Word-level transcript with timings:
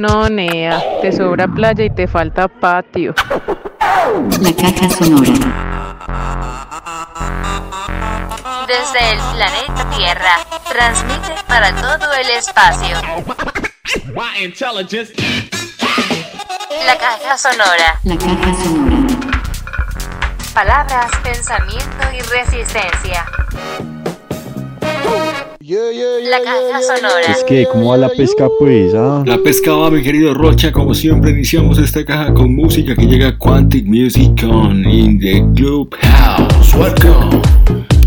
No, 0.00 0.28
Nea, 0.28 0.80
te 1.02 1.10
sobra 1.10 1.48
playa 1.48 1.84
y 1.84 1.90
te 1.90 2.06
falta 2.06 2.46
patio. 2.46 3.14
La 4.40 4.52
caja 4.52 4.88
sonora. 4.90 5.32
Desde 8.68 9.12
el 9.12 9.18
planeta 9.34 9.90
Tierra, 9.96 10.38
transmite 10.68 11.34
para 11.48 11.74
todo 11.74 12.12
el 12.12 12.30
espacio. 12.30 12.96
La 16.86 16.96
caja 16.96 17.36
sonora. 17.36 17.98
La 18.04 18.16
caja 18.16 18.54
sonora. 18.62 19.06
Palabras, 20.54 21.10
pensamiento 21.24 22.12
y 22.14 22.20
resistencia. 22.20 23.24
La 25.70 26.40
caja 26.42 26.80
sonora. 26.80 27.26
Es 27.30 27.44
que, 27.44 27.66
¿cómo 27.70 27.90
va 27.90 27.98
la 27.98 28.08
pesca, 28.08 28.48
pues? 28.58 28.94
ah? 28.94 29.22
La 29.26 29.36
pesca 29.36 29.74
va, 29.74 29.90
mi 29.90 30.02
querido 30.02 30.32
Rocha, 30.32 30.72
como 30.72 30.94
siempre 30.94 31.32
iniciamos 31.32 31.76
esta 31.78 32.06
caja 32.06 32.32
con 32.32 32.56
música 32.56 32.94
que 32.94 33.04
llega 33.06 33.36
Quantic 33.36 33.84
Music 33.84 34.44
on 34.50 34.88
in 34.88 35.18
the 35.18 35.44
Club 35.54 35.94
House. 36.00 36.74
Welcome. 36.74 37.97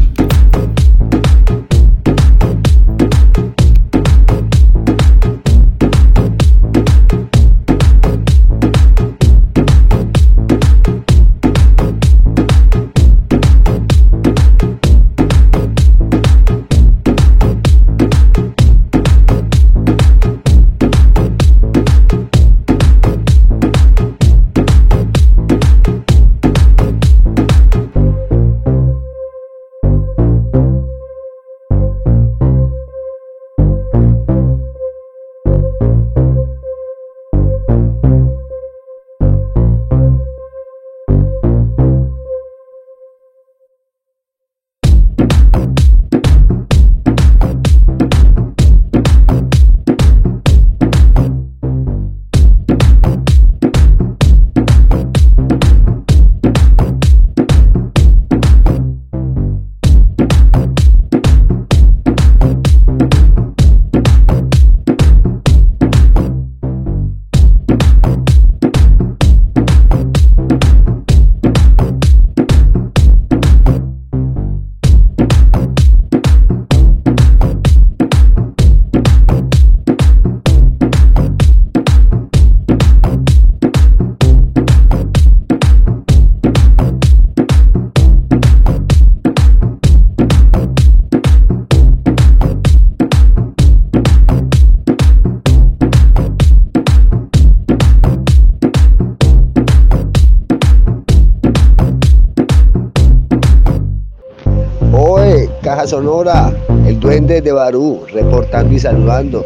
Sonora, 105.88 106.54
el 106.86 107.00
duende 107.00 107.42
de 107.42 107.52
Barú, 107.52 108.02
reportando 108.12 108.74
y 108.74 108.80
saludando. 108.80 109.46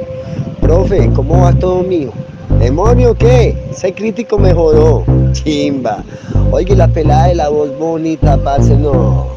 Profe, 0.61 1.09
¿cómo 1.13 1.41
va 1.43 1.53
todo 1.53 1.83
mío? 1.83 2.11
¿Demonio 2.59 3.13
qué? 3.15 3.67
Ese 3.71 3.93
crítico 3.93 4.37
me 4.37 4.53
jodó. 4.53 5.03
Chimba. 5.31 6.03
Oye, 6.51 6.75
la 6.75 6.87
pelada 6.87 7.27
de 7.27 7.35
la 7.35 7.49
voz 7.49 7.77
bonita, 7.77 8.37
parce, 8.37 8.75
no. 8.75 9.27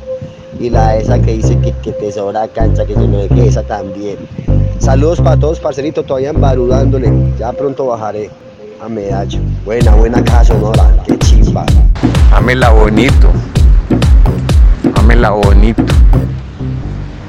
Y 0.59 0.71
la 0.71 0.97
esa 0.97 1.19
que 1.19 1.35
dice 1.35 1.59
que, 1.59 1.93
te 1.93 2.13
sobra 2.13 2.49
cancha, 2.49 2.85
que 2.85 2.95
yo 2.95 3.07
no 3.07 3.23
sé 3.23 3.29
qué, 3.29 3.47
esa 3.47 3.63
también. 3.63 4.17
Saludos 4.79 5.21
para 5.21 5.37
todos, 5.37 5.61
parcerito, 5.61 6.03
todavía 6.03 6.31
en 6.31 6.41
Barú 6.41 6.69
dándole. 6.69 7.13
Ya 7.39 7.53
pronto 7.53 7.87
bajaré 7.87 8.31
a 8.81 8.89
Medallo. 8.89 9.41
Buena, 9.65 9.95
buena 9.95 10.25
Caja 10.25 10.45
Sonora, 10.45 10.97
qué 11.07 11.19
chimba. 11.19 11.67
Amela 12.33 12.71
bonito. 12.71 13.29
Amela 14.95 15.31
bonito. 15.31 15.98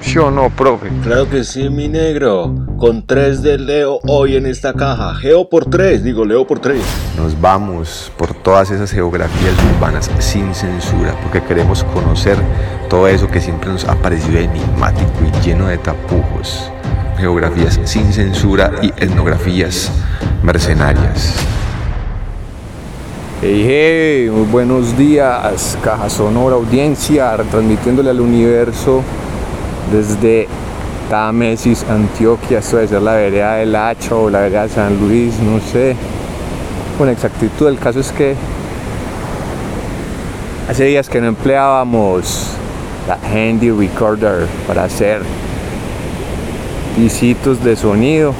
¿Sí 0.09 0.17
o 0.17 0.31
no, 0.31 0.49
profe? 0.49 0.87
Claro 1.03 1.29
que 1.29 1.43
sí, 1.43 1.69
mi 1.69 1.87
negro. 1.87 2.55
Con 2.77 3.05
tres 3.05 3.43
de 3.43 3.59
Leo 3.59 3.99
hoy 4.07 4.37
en 4.37 4.47
esta 4.47 4.73
caja. 4.73 5.13
Geo 5.13 5.47
por 5.47 5.65
tres, 5.65 6.03
digo 6.03 6.25
Leo 6.25 6.47
por 6.47 6.57
tres. 6.57 6.81
Nos 7.15 7.39
vamos 7.39 8.11
por 8.17 8.33
todas 8.33 8.71
esas 8.71 8.91
geografías 8.91 9.53
urbanas 9.75 10.09
sin 10.17 10.55
censura, 10.55 11.15
porque 11.21 11.43
queremos 11.43 11.83
conocer 11.83 12.37
todo 12.89 13.07
eso 13.07 13.27
que 13.27 13.39
siempre 13.39 13.69
nos 13.69 13.85
ha 13.85 13.93
parecido 14.01 14.39
enigmático 14.39 15.11
y 15.27 15.45
lleno 15.45 15.67
de 15.67 15.77
tapujos. 15.77 16.71
Geografías 17.19 17.79
sin 17.83 18.11
censura 18.11 18.71
y 18.81 18.87
etnografías 18.97 19.91
mercenarias. 20.41 21.35
Hey, 23.43 23.63
hey, 23.63 24.29
muy 24.31 24.47
buenos 24.47 24.97
días, 24.97 25.77
Caja 25.83 26.09
Sonora 26.09 26.55
Audiencia, 26.55 27.37
transmitiéndole 27.51 28.09
al 28.09 28.21
universo 28.21 29.03
desde 29.91 30.47
Támesis, 31.09 31.85
Antioquia, 31.89 32.59
esto 32.59 32.77
debe 32.77 32.87
ser 32.87 33.01
la 33.01 33.13
vereda 33.13 33.55
del 33.55 33.75
Hacho 33.75 34.23
o 34.23 34.29
la 34.29 34.41
vereda 34.41 34.63
de 34.63 34.69
San 34.69 34.99
Luis, 34.99 35.39
no 35.39 35.59
sé 35.59 35.95
con 36.99 37.09
exactitud. 37.09 37.67
El 37.67 37.79
caso 37.79 37.99
es 38.01 38.11
que 38.11 38.35
hace 40.69 40.83
días 40.83 41.09
que 41.09 41.19
no 41.21 41.27
empleábamos 41.27 42.51
la 43.07 43.15
Handy 43.15 43.71
Recorder 43.71 44.45
para 44.67 44.83
hacer 44.83 45.21
pisitos 46.95 47.63
de 47.63 47.75
sonido. 47.75 48.33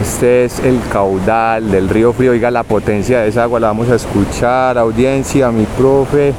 Este 0.00 0.46
es 0.46 0.58
el 0.60 0.80
caudal 0.90 1.70
del 1.70 1.90
río 1.90 2.14
Frío. 2.14 2.32
Oiga 2.32 2.50
la 2.50 2.62
potencia 2.62 3.20
de 3.20 3.28
esa 3.28 3.42
agua, 3.42 3.60
la 3.60 3.66
vamos 3.68 3.90
a 3.90 3.96
escuchar. 3.96 4.78
Audiencia, 4.78 5.50
mi 5.52 5.66
profe. 5.66 6.32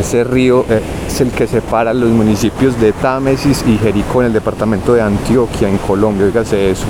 Ese 0.00 0.24
río 0.24 0.64
eh, 0.70 0.80
es 1.06 1.20
el 1.20 1.30
que 1.30 1.46
separa 1.46 1.92
los 1.92 2.08
municipios 2.08 2.80
de 2.80 2.92
Támesis 2.92 3.62
y 3.66 3.76
Jericó 3.76 4.22
en 4.22 4.28
el 4.28 4.32
departamento 4.32 4.94
de 4.94 5.02
Antioquia, 5.02 5.68
en 5.68 5.76
Colombia. 5.76 6.24
Oígase 6.24 6.70
eso. 6.70 6.86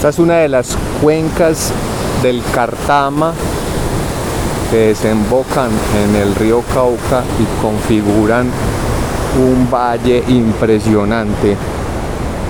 Esta 0.00 0.08
es 0.08 0.18
una 0.18 0.36
de 0.38 0.48
las 0.48 0.78
cuencas 1.02 1.70
del 2.22 2.40
Cartama 2.54 3.34
que 4.70 4.76
desembocan 4.78 5.70
en 5.94 6.16
el 6.16 6.34
río 6.36 6.62
Cauca 6.72 7.22
y 7.38 7.60
configuran 7.62 8.48
un 9.38 9.70
valle 9.70 10.24
impresionante 10.26 11.54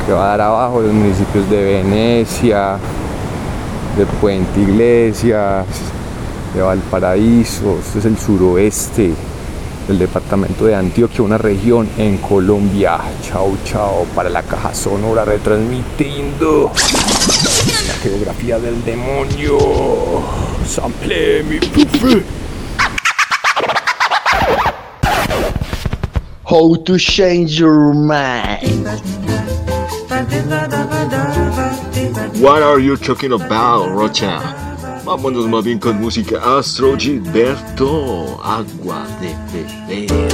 que 0.06 0.12
va 0.12 0.26
a 0.26 0.29
dar 0.29 0.43
abajo 0.43 0.81
los 0.81 0.93
municipios 0.93 1.50
de 1.50 1.64
Venecia, 1.64 2.79
de 3.99 4.06
Puente 4.20 4.61
Iglesias, 4.61 5.67
de 6.55 6.62
Valparaíso, 6.62 7.79
este 7.81 7.99
es 7.99 8.05
el 8.05 8.17
suroeste 8.17 9.12
del 9.88 9.99
departamento 9.99 10.67
de 10.67 10.76
Antioquia, 10.76 11.25
una 11.25 11.37
región 11.37 11.88
en 11.99 12.19
Colombia. 12.19 12.96
Chao, 13.25 13.56
chao, 13.64 14.06
para 14.14 14.31
la 14.31 14.44
caja 14.44 14.73
sonora 14.73 15.25
retransmitiendo 15.25 16.70
geografía 18.02 18.58
del 18.58 18.82
demonio. 18.85 19.58
Sample 20.67 21.43
mi 21.44 21.58
profe. 21.58 22.23
How 26.44 26.76
to 26.76 26.99
change 26.99 27.61
your 27.61 27.94
mind. 27.94 28.88
What 32.41 32.62
are 32.62 32.81
you 32.81 32.97
talking 32.97 33.32
about, 33.32 33.91
Rocha? 33.91 34.41
Vámonos 35.05 35.46
más 35.49 35.64
bien 35.64 35.79
con 35.79 36.00
música 36.00 36.41
Astro 36.58 36.96
Gilberto, 36.96 38.41
Agua 38.43 39.06
de 39.20 39.35
Beber. 39.53 40.31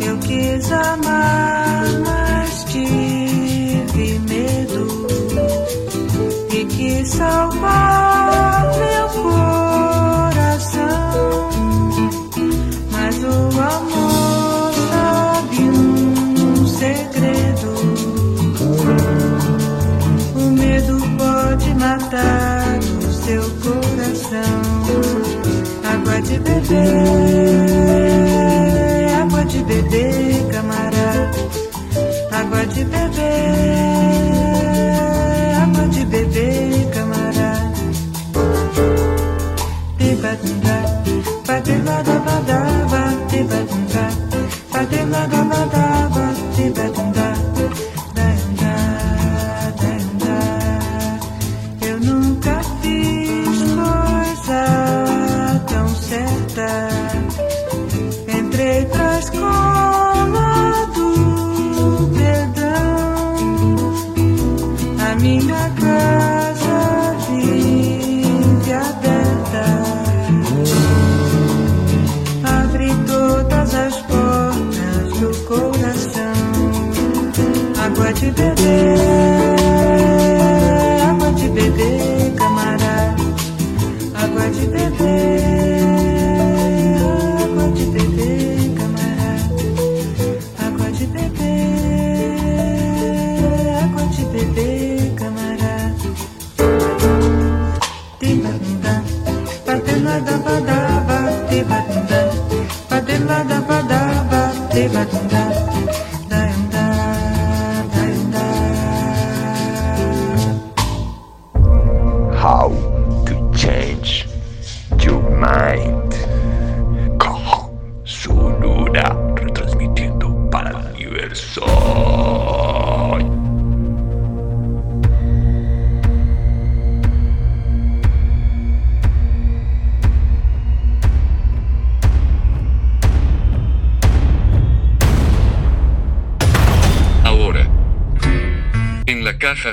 Eu 0.00 0.16
quis 0.18 0.70
amar, 0.70 1.84
mas 2.06 2.64
tive 2.64 4.20
medo 4.20 5.06
e 6.52 6.64
quis 6.66 7.08
salvar 7.08 8.72
meu 8.78 9.08
coração. 9.24 10.70
Mas 12.92 13.16
o 13.24 13.60
amor 13.60 14.72
sabe 14.90 15.58
um 15.70 16.66
segredo. 16.66 17.74
O 20.36 20.50
medo 20.52 21.00
pode 21.18 21.74
matar 21.74 22.78
o 22.78 23.12
seu 23.24 23.57
de 26.28 26.38
bebê, 26.40 26.84
água 29.18 29.44
de 29.46 29.64
bebê, 29.64 30.46
camará. 30.52 31.30
Água 32.30 32.66
de 32.66 32.84
bebê, 32.84 33.32
água 35.62 35.88
de 35.88 36.04
bebê, 36.04 36.86
camará. 36.92 37.72
Tibadunda, 39.96 40.76
badela 41.46 42.02
da 42.02 42.18
badaba, 42.26 43.02
tibadunda, 43.30 44.04
badela 44.70 45.26
da 45.28 45.42
badaba. 45.44 45.67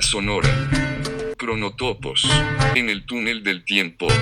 Sonora. 0.06 0.50
Cronotopos. 1.36 2.30
En 2.76 2.90
el 2.90 3.06
túnel 3.06 3.44
del 3.44 3.66
tiempo. 3.66 4.06
Oye, 4.06 4.14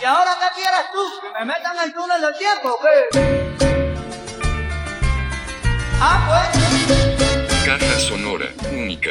¿y 0.00 0.04
ahora 0.04 0.30
qué 0.40 0.46
quieres 0.54 0.86
tú? 0.92 1.00
¿Que 1.20 1.30
me 1.38 1.44
metan 1.44 1.76
en 1.76 1.82
el 1.84 1.92
túnel 1.92 2.20
del 2.20 2.38
tiempo 2.38 2.68
o 2.70 2.78
qué? 2.80 3.08
Ah, 6.00 6.24
pues. 6.28 6.48
Caja 7.64 7.98
sonora. 7.98 8.46
Única. 8.72 9.10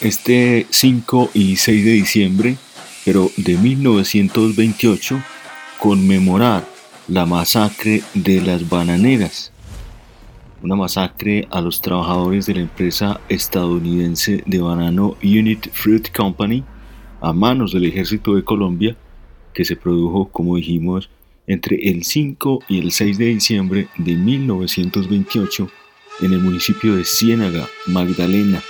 Este 0.00 0.66
5 0.68 1.30
y 1.32 1.56
6 1.56 1.84
de 1.84 1.90
diciembre, 1.92 2.56
pero 3.04 3.30
de 3.36 3.56
1928, 3.56 5.22
conmemorar 5.78 6.66
la 7.08 7.26
masacre 7.26 8.02
de 8.14 8.40
las 8.40 8.68
bananeras. 8.68 9.52
Una 10.62 10.76
masacre 10.76 11.46
a 11.50 11.60
los 11.60 11.82
trabajadores 11.82 12.46
de 12.46 12.54
la 12.54 12.60
empresa 12.60 13.20
estadounidense 13.28 14.42
de 14.46 14.60
banano 14.60 15.16
Unit 15.22 15.68
Fruit 15.72 16.10
Company 16.10 16.64
a 17.20 17.34
manos 17.34 17.72
del 17.72 17.84
ejército 17.84 18.34
de 18.34 18.44
Colombia, 18.44 18.96
que 19.52 19.64
se 19.64 19.76
produjo, 19.76 20.28
como 20.30 20.56
dijimos, 20.56 21.10
entre 21.46 21.76
el 21.90 22.04
5 22.04 22.60
y 22.68 22.78
el 22.78 22.92
6 22.92 23.18
de 23.18 23.26
diciembre 23.26 23.88
de 23.98 24.14
1928 24.14 25.68
en 26.22 26.32
el 26.32 26.40
municipio 26.40 26.96
de 26.96 27.04
Ciénaga, 27.04 27.68
Magdalena. 27.86 28.62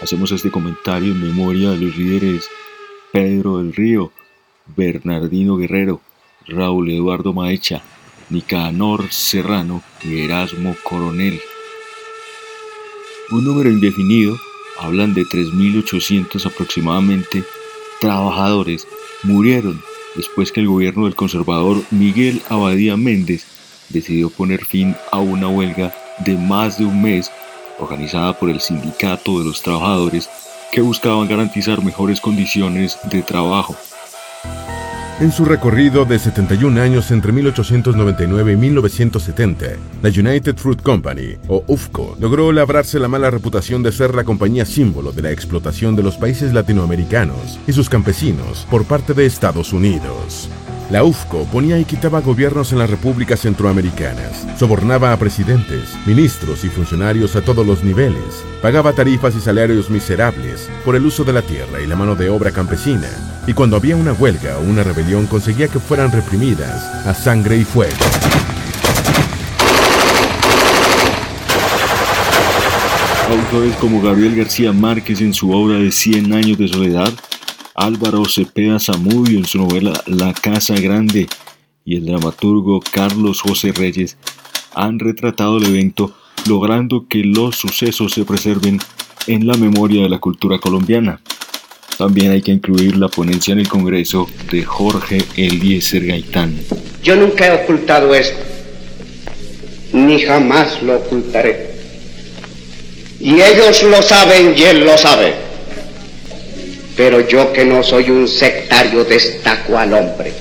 Hacemos 0.00 0.30
este 0.30 0.50
comentario 0.50 1.12
en 1.12 1.20
memoria 1.20 1.70
de 1.70 1.78
los 1.78 1.96
líderes 1.96 2.48
Pedro 3.12 3.58
del 3.58 3.74
Río, 3.74 4.12
Bernardino 4.76 5.56
Guerrero, 5.56 6.00
Raúl 6.46 6.90
Eduardo 6.90 7.32
Maecha, 7.32 7.82
Nicanor 8.28 9.12
Serrano 9.12 9.82
y 10.04 10.20
Erasmo 10.20 10.76
Coronel. 10.84 11.40
Un 13.32 13.44
número 13.44 13.70
indefinido, 13.70 14.36
hablan 14.78 15.12
de 15.14 15.22
3.800 15.22 16.46
aproximadamente, 16.46 17.42
trabajadores 18.00 18.86
murieron 19.24 19.82
después 20.14 20.52
que 20.52 20.60
el 20.60 20.68
gobierno 20.68 21.04
del 21.04 21.16
conservador 21.16 21.82
Miguel 21.90 22.40
Abadía 22.48 22.96
Méndez 22.96 23.44
decidió 23.88 24.30
poner 24.30 24.64
fin 24.64 24.94
a 25.10 25.18
una 25.18 25.48
huelga 25.48 25.92
de 26.24 26.36
más 26.36 26.78
de 26.78 26.84
un 26.84 27.02
mes 27.02 27.30
organizada 27.78 28.38
por 28.38 28.50
el 28.50 28.60
Sindicato 28.60 29.40
de 29.40 29.46
los 29.46 29.62
Trabajadores 29.62 30.28
que 30.72 30.80
buscaban 30.80 31.28
garantizar 31.28 31.82
mejores 31.82 32.20
condiciones 32.20 32.98
de 33.10 33.22
trabajo. 33.22 33.76
En 35.20 35.32
su 35.32 35.44
recorrido 35.44 36.06
de 36.06 36.18
71 36.18 36.80
años 36.80 37.10
entre 37.10 37.30
1899 37.30 38.52
y 38.52 38.56
1970, 38.56 39.66
la 40.00 40.08
United 40.08 40.56
Fruit 40.56 40.80
Company, 40.80 41.36
o 41.46 41.62
UFCO, 41.66 42.16
logró 42.18 42.50
labrarse 42.52 42.98
la 42.98 43.06
mala 43.06 43.30
reputación 43.30 43.82
de 43.82 43.92
ser 43.92 44.14
la 44.14 44.24
compañía 44.24 44.64
símbolo 44.64 45.12
de 45.12 45.20
la 45.20 45.30
explotación 45.30 45.94
de 45.94 46.04
los 46.04 46.16
países 46.16 46.54
latinoamericanos 46.54 47.58
y 47.66 47.72
sus 47.74 47.90
campesinos 47.90 48.66
por 48.70 48.86
parte 48.86 49.12
de 49.12 49.26
Estados 49.26 49.74
Unidos. 49.74 50.48
La 50.90 51.04
UFCO 51.04 51.44
ponía 51.44 51.78
y 51.78 51.84
quitaba 51.84 52.20
gobiernos 52.20 52.72
en 52.72 52.78
las 52.80 52.90
repúblicas 52.90 53.38
centroamericanas, 53.38 54.44
sobornaba 54.58 55.12
a 55.12 55.16
presidentes, 55.16 55.96
ministros 56.04 56.64
y 56.64 56.68
funcionarios 56.68 57.36
a 57.36 57.42
todos 57.42 57.64
los 57.64 57.84
niveles, 57.84 58.44
pagaba 58.60 58.92
tarifas 58.92 59.36
y 59.36 59.40
salarios 59.40 59.88
miserables 59.88 60.68
por 60.84 60.96
el 60.96 61.06
uso 61.06 61.22
de 61.22 61.32
la 61.32 61.42
tierra 61.42 61.80
y 61.80 61.86
la 61.86 61.94
mano 61.94 62.16
de 62.16 62.28
obra 62.28 62.50
campesina, 62.50 63.08
y 63.46 63.52
cuando 63.52 63.76
había 63.76 63.94
una 63.94 64.14
huelga 64.14 64.58
o 64.58 64.62
una 64.62 64.82
rebelión 64.82 65.26
conseguía 65.26 65.68
que 65.68 65.78
fueran 65.78 66.10
reprimidas 66.10 66.82
a 67.06 67.14
sangre 67.14 67.58
y 67.58 67.64
fuego. 67.64 67.94
Autores 73.30 73.76
como 73.76 74.02
Gabriel 74.02 74.34
García 74.34 74.72
Márquez 74.72 75.20
en 75.20 75.34
su 75.34 75.52
obra 75.52 75.78
de 75.78 75.92
Cien 75.92 76.32
años 76.32 76.58
de 76.58 76.66
soledad, 76.66 77.12
Álvaro 77.80 78.26
Cepeda 78.26 78.78
Zamudio 78.78 79.38
en 79.38 79.46
su 79.46 79.56
novela 79.56 79.94
La 80.04 80.34
Casa 80.34 80.74
Grande 80.74 81.26
y 81.82 81.96
el 81.96 82.04
dramaturgo 82.04 82.80
Carlos 82.80 83.40
José 83.40 83.72
Reyes 83.72 84.18
han 84.74 84.98
retratado 84.98 85.56
el 85.56 85.64
evento 85.64 86.14
logrando 86.46 87.06
que 87.08 87.24
los 87.24 87.56
sucesos 87.56 88.12
se 88.12 88.26
preserven 88.26 88.78
en 89.26 89.46
la 89.46 89.54
memoria 89.54 90.02
de 90.02 90.10
la 90.10 90.18
cultura 90.18 90.58
colombiana. 90.58 91.22
También 91.96 92.32
hay 92.32 92.42
que 92.42 92.52
incluir 92.52 92.98
la 92.98 93.08
ponencia 93.08 93.52
en 93.52 93.60
el 93.60 93.68
Congreso 93.68 94.28
de 94.52 94.62
Jorge 94.62 95.24
Eliezer 95.36 96.04
Gaitán. 96.04 96.54
Yo 97.02 97.16
nunca 97.16 97.46
he 97.46 97.64
ocultado 97.64 98.14
esto, 98.14 98.42
ni 99.94 100.20
jamás 100.20 100.82
lo 100.82 100.96
ocultaré. 100.96 101.70
Y 103.18 103.40
ellos 103.40 103.82
lo 103.84 104.02
saben 104.02 104.54
y 104.54 104.64
él 104.64 104.84
lo 104.84 104.98
sabe. 104.98 105.49
Pero 106.96 107.26
yo 107.26 107.52
que 107.52 107.64
no 107.64 107.82
soy 107.82 108.10
un 108.10 108.28
sectario 108.28 109.04
destaco 109.04 109.78
al 109.78 109.92
hombre. 109.94 110.32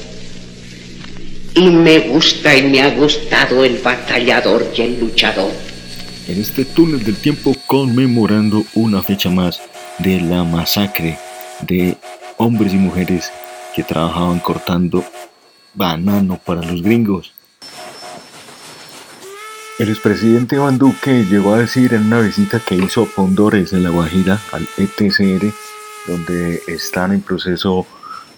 Y 1.56 1.70
me 1.70 2.00
gusta 2.00 2.56
y 2.56 2.63
me 2.63 2.82
ha 2.82 2.89
gustado 2.91 3.63
el 3.65 3.77
batallador 3.79 4.65
y 4.75 4.82
el 4.82 5.00
luchador. 5.00 5.51
En 6.27 6.39
este 6.39 6.65
túnel 6.65 7.03
del 7.03 7.15
tiempo 7.15 7.56
conmemorando 7.65 8.63
una 8.75 9.01
fecha 9.01 9.29
más 9.29 9.60
de 9.98 10.22
la 10.22 10.44
masacre 10.44 11.18
de 11.62 11.98
hombres 12.38 12.74
y 12.74 12.77
mujeres 12.77 13.32
que 13.75 13.84
trabajaban 13.84 14.39
cortando 14.39 15.03
banano 15.74 16.39
para 16.46 16.62
los 16.62 16.82
gringos. 16.82 17.34
El 19.79 19.89
expresidente 19.89 20.58
Iván 20.58 20.77
Duque 20.77 21.24
llegó 21.24 21.53
a 21.53 21.60
decir 21.60 21.94
en 21.94 22.08
una 22.08 22.20
visita 22.20 22.60
que 22.60 22.75
hizo 22.75 23.03
a 23.03 23.06
Pondores 23.06 23.72
en 23.72 23.84
La 23.84 23.89
Guajira 23.89 24.38
al 24.51 24.68
ETCR, 24.77 25.53
donde 26.10 26.62
están 26.68 27.13
en 27.13 27.22
proceso 27.22 27.86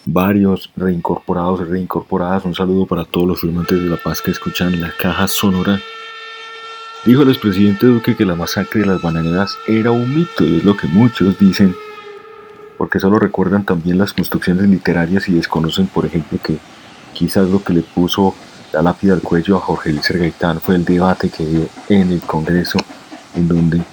varios 0.06 0.72
reincorporados 0.76 1.62
y 1.62 1.64
reincorporadas. 1.66 2.46
Un 2.46 2.56
saludo 2.56 2.86
para 2.86 3.06
todos 3.06 3.28
los 3.28 3.42
firmantes 3.42 3.82
de 3.82 3.90
la 3.90 3.98
paz 3.98 4.22
que 4.22 4.32
escuchan 4.32 4.80
la 4.82 4.92
caja 5.00 5.28
sonora. 5.28 5.80
Dijo 7.06 7.24
el 7.24 7.30
expresidente 7.30 7.88
Duque 7.88 8.16
que 8.16 8.26
la 8.26 8.36
masacre 8.36 8.82
de 8.82 8.88
las 8.88 9.02
bananeras 9.02 9.58
era 9.68 9.92
un 9.92 10.16
mito 10.16 10.44
y 10.44 10.58
es 10.58 10.64
lo 10.64 10.78
que 10.78 10.88
muchos 10.88 11.40
dicen 11.40 11.76
porque 12.82 13.00
solo 13.00 13.20
recuerdan 13.20 13.64
también 13.64 14.00
las 14.00 14.12
construcciones 14.12 14.68
literarias 14.68 15.30
y 15.30 15.34
desconocen, 15.34 15.86
por 15.86 16.04
ejemplo, 16.04 16.40
que 16.44 16.58
quizás 17.14 17.48
lo 17.48 17.64
que 17.64 17.74
le 17.74 17.82
puso 17.82 18.34
la 18.74 18.82
lápida 18.82 19.14
al 19.14 19.22
cuello 19.22 19.58
a 19.58 19.60
Jorge 19.60 19.92
Luis 19.92 20.10
Gaitán 20.10 20.60
fue 20.60 20.78
el 20.78 20.84
debate 20.84 21.30
que 21.30 21.46
dio 21.46 21.68
en 21.90 22.12
el 22.12 22.22
Congreso, 22.22 22.80
en 23.36 23.48
donde 23.48 23.84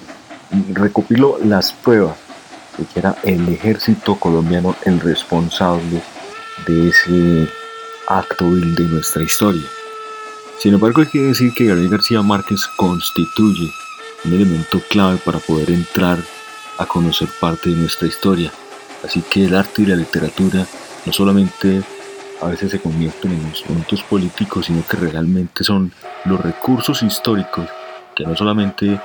recopiló 0.73 1.37
las 1.45 1.75
pruebas 1.75 2.17
de 2.79 2.85
que 2.87 3.01
era 3.01 3.17
el 3.25 3.49
ejército 3.49 4.15
colombiano 4.15 4.75
el 4.85 5.01
responsable 5.01 6.03
de 6.67 6.89
ese 6.89 7.49
acto 8.07 8.51
vil 8.51 8.75
de 8.75 8.85
nuestra 8.85 9.23
historia. 9.23 9.67
Sin 10.59 10.75
embargo, 10.75 11.03
hay 11.03 11.07
que 11.07 11.23
decir 11.23 11.53
que 11.55 11.67
Gabriel 11.67 11.91
García 11.91 12.23
Márquez 12.23 12.67
constituye 12.77 13.71
un 14.25 14.33
elemento 14.33 14.81
clave 14.89 15.19
para 15.25 15.39
poder 15.39 15.71
entrar 15.71 16.19
a 16.79 16.87
conocer 16.87 17.29
parte 17.41 17.71
de 17.71 17.77
nuestra 17.77 18.09
historia. 18.09 18.51
Así 19.05 19.23
que 19.23 19.45
el 19.45 19.55
arte 19.55 19.83
y 19.83 19.87
la 19.87 19.97
literatura 19.97 20.67
no 21.05 21.13
solamente 21.13 21.83
a 22.41 22.47
veces 22.47 22.71
se 22.71 22.81
convierten 22.81 23.33
en 23.33 23.43
instrumentos 23.43 24.03
políticos, 24.03 24.67
sino 24.67 24.85
que 24.87 24.97
realmente 24.97 25.65
son 25.65 25.93
los 26.25 26.41
recursos 26.41 27.03
históricos 27.03 27.69
que 28.15 28.25
no 28.25 28.37
solamente 28.37 29.01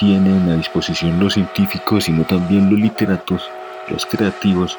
tienen 0.00 0.48
a 0.48 0.56
disposición 0.56 1.20
los 1.20 1.34
científicos, 1.34 2.04
sino 2.04 2.24
también 2.24 2.70
los 2.70 2.80
literatos, 2.80 3.42
los 3.90 4.06
creativos, 4.06 4.78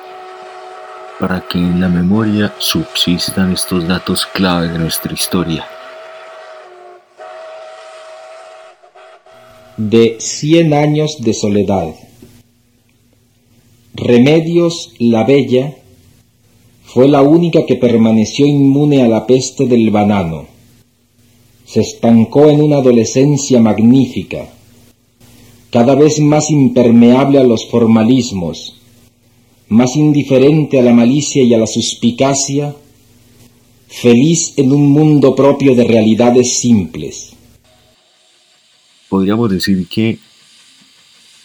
para 1.19 1.41
que 1.41 1.59
en 1.59 1.79
la 1.79 1.87
memoria 1.87 2.51
subsistan 2.57 3.53
estos 3.53 3.87
datos 3.87 4.25
clave 4.25 4.69
de 4.69 4.79
nuestra 4.79 5.13
historia. 5.13 5.63
De 9.77 10.17
Cien 10.19 10.73
años 10.73 11.17
de 11.19 11.33
soledad. 11.35 11.93
Remedios 13.93 14.93
la 14.97 15.23
Bella 15.23 15.75
fue 16.83 17.07
la 17.07 17.21
única 17.21 17.67
que 17.67 17.75
permaneció 17.75 18.47
inmune 18.47 19.03
a 19.03 19.07
la 19.07 19.27
peste 19.27 19.67
del 19.67 19.91
banano. 19.91 20.47
Se 21.65 21.81
estancó 21.81 22.49
en 22.49 22.61
una 22.61 22.77
adolescencia 22.77 23.61
magnífica, 23.61 24.47
cada 25.71 25.95
vez 25.95 26.19
más 26.19 26.49
impermeable 26.51 27.39
a 27.39 27.43
los 27.43 27.67
formalismos, 27.69 28.75
más 29.69 29.95
indiferente 29.95 30.77
a 30.77 30.83
la 30.83 30.93
malicia 30.93 31.41
y 31.43 31.53
a 31.53 31.57
la 31.57 31.67
suspicacia, 31.67 32.75
feliz 33.87 34.53
en 34.57 34.73
un 34.73 34.89
mundo 34.89 35.33
propio 35.33 35.73
de 35.73 35.85
realidades 35.85 36.59
simples. 36.59 37.31
Podríamos 39.07 39.49
decir 39.49 39.87
que 39.87 40.19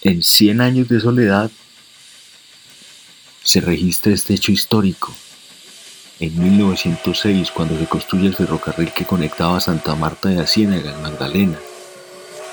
en 0.03 0.23
100 0.23 0.61
años 0.61 0.89
de 0.89 1.01
soledad 1.01 1.51
se 3.43 3.61
registra 3.61 4.13
este 4.13 4.35
hecho 4.35 4.51
histórico. 4.51 5.13
En 6.19 6.37
1906, 6.43 7.51
cuando 7.53 7.79
se 7.79 7.87
construye 7.87 8.27
el 8.27 8.35
ferrocarril 8.35 8.93
que 8.93 9.05
conectaba 9.05 9.61
Santa 9.61 9.95
Marta 9.95 10.29
de 10.29 10.37
la 10.37 10.47
Ciénaga 10.47 10.95
en 10.95 11.03
Magdalena. 11.03 11.59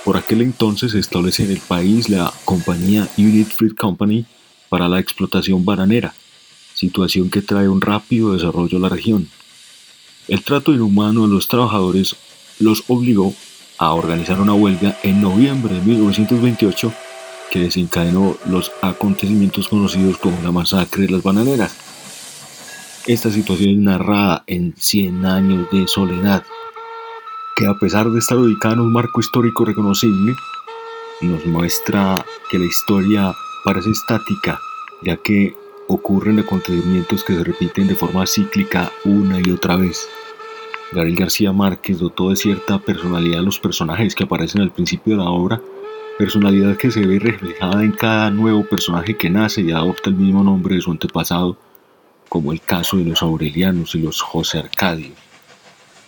Por 0.03 0.17
aquel 0.17 0.41
entonces 0.41 0.91
se 0.91 0.99
establece 0.99 1.43
en 1.43 1.51
el 1.51 1.59
país 1.59 2.09
la 2.09 2.33
compañía 2.43 3.07
Unit 3.17 3.47
Fruit 3.47 3.75
Company 3.75 4.25
para 4.67 4.89
la 4.89 4.99
explotación 4.99 5.63
bananera, 5.63 6.13
situación 6.73 7.29
que 7.29 7.41
trae 7.41 7.69
un 7.69 7.79
rápido 7.79 8.33
desarrollo 8.33 8.77
a 8.77 8.81
la 8.81 8.89
región. 8.89 9.29
El 10.27 10.43
trato 10.43 10.73
inhumano 10.73 11.23
a 11.23 11.27
los 11.27 11.47
trabajadores 11.47 12.15
los 12.59 12.83
obligó 12.87 13.33
a 13.77 13.93
organizar 13.93 14.41
una 14.41 14.53
huelga 14.53 14.97
en 15.03 15.21
noviembre 15.21 15.75
de 15.75 15.81
1928 15.81 16.93
que 17.51 17.59
desencadenó 17.59 18.35
los 18.45 18.71
acontecimientos 18.81 19.67
conocidos 19.67 20.17
como 20.17 20.41
la 20.41 20.51
masacre 20.51 21.03
de 21.03 21.11
las 21.11 21.23
bananeras. 21.23 21.75
Esta 23.05 23.29
situación 23.31 23.69
es 23.69 23.77
narrada 23.77 24.43
en 24.47 24.73
100 24.77 25.25
años 25.25 25.67
de 25.71 25.87
soledad, 25.87 26.43
que 27.55 27.67
a 27.67 27.73
pesar 27.75 28.09
de 28.09 28.19
estar 28.19 28.37
ubicada 28.37 28.75
en 28.75 28.81
un 28.81 28.93
marco 28.93 29.19
histórico 29.19 29.65
reconocible, 29.65 30.35
nos 31.21 31.45
muestra 31.45 32.25
que 32.49 32.59
la 32.59 32.65
historia 32.65 33.33
parece 33.63 33.91
estática, 33.91 34.59
ya 35.01 35.17
que 35.17 35.55
ocurren 35.87 36.39
acontecimientos 36.39 37.23
que 37.23 37.35
se 37.35 37.43
repiten 37.43 37.87
de 37.87 37.95
forma 37.95 38.25
cíclica 38.25 38.91
una 39.05 39.39
y 39.39 39.51
otra 39.51 39.75
vez. 39.75 40.07
Gabriel 40.91 41.17
García 41.17 41.51
Márquez 41.51 41.99
dotó 41.99 42.29
de 42.29 42.35
cierta 42.35 42.79
personalidad 42.79 43.39
a 43.39 43.43
los 43.43 43.59
personajes 43.59 44.15
que 44.15 44.23
aparecen 44.23 44.61
al 44.61 44.71
principio 44.71 45.17
de 45.17 45.23
la 45.23 45.29
obra 45.29 45.61
personalidad 46.17 46.77
que 46.77 46.91
se 46.91 47.05
ve 47.05 47.19
reflejada 47.19 47.83
en 47.83 47.91
cada 47.91 48.29
nuevo 48.29 48.63
personaje 48.63 49.17
que 49.17 49.29
nace 49.29 49.61
y 49.61 49.71
adopta 49.71 50.09
el 50.09 50.15
mismo 50.15 50.43
nombre 50.43 50.75
de 50.75 50.81
su 50.81 50.91
antepasado, 50.91 51.57
como 52.29 52.51
el 52.51 52.61
caso 52.61 52.97
de 52.97 53.05
los 53.05 53.21
Aurelianos 53.21 53.95
y 53.95 53.99
los 53.99 54.21
José 54.21 54.59
Arcadios. 54.59 55.22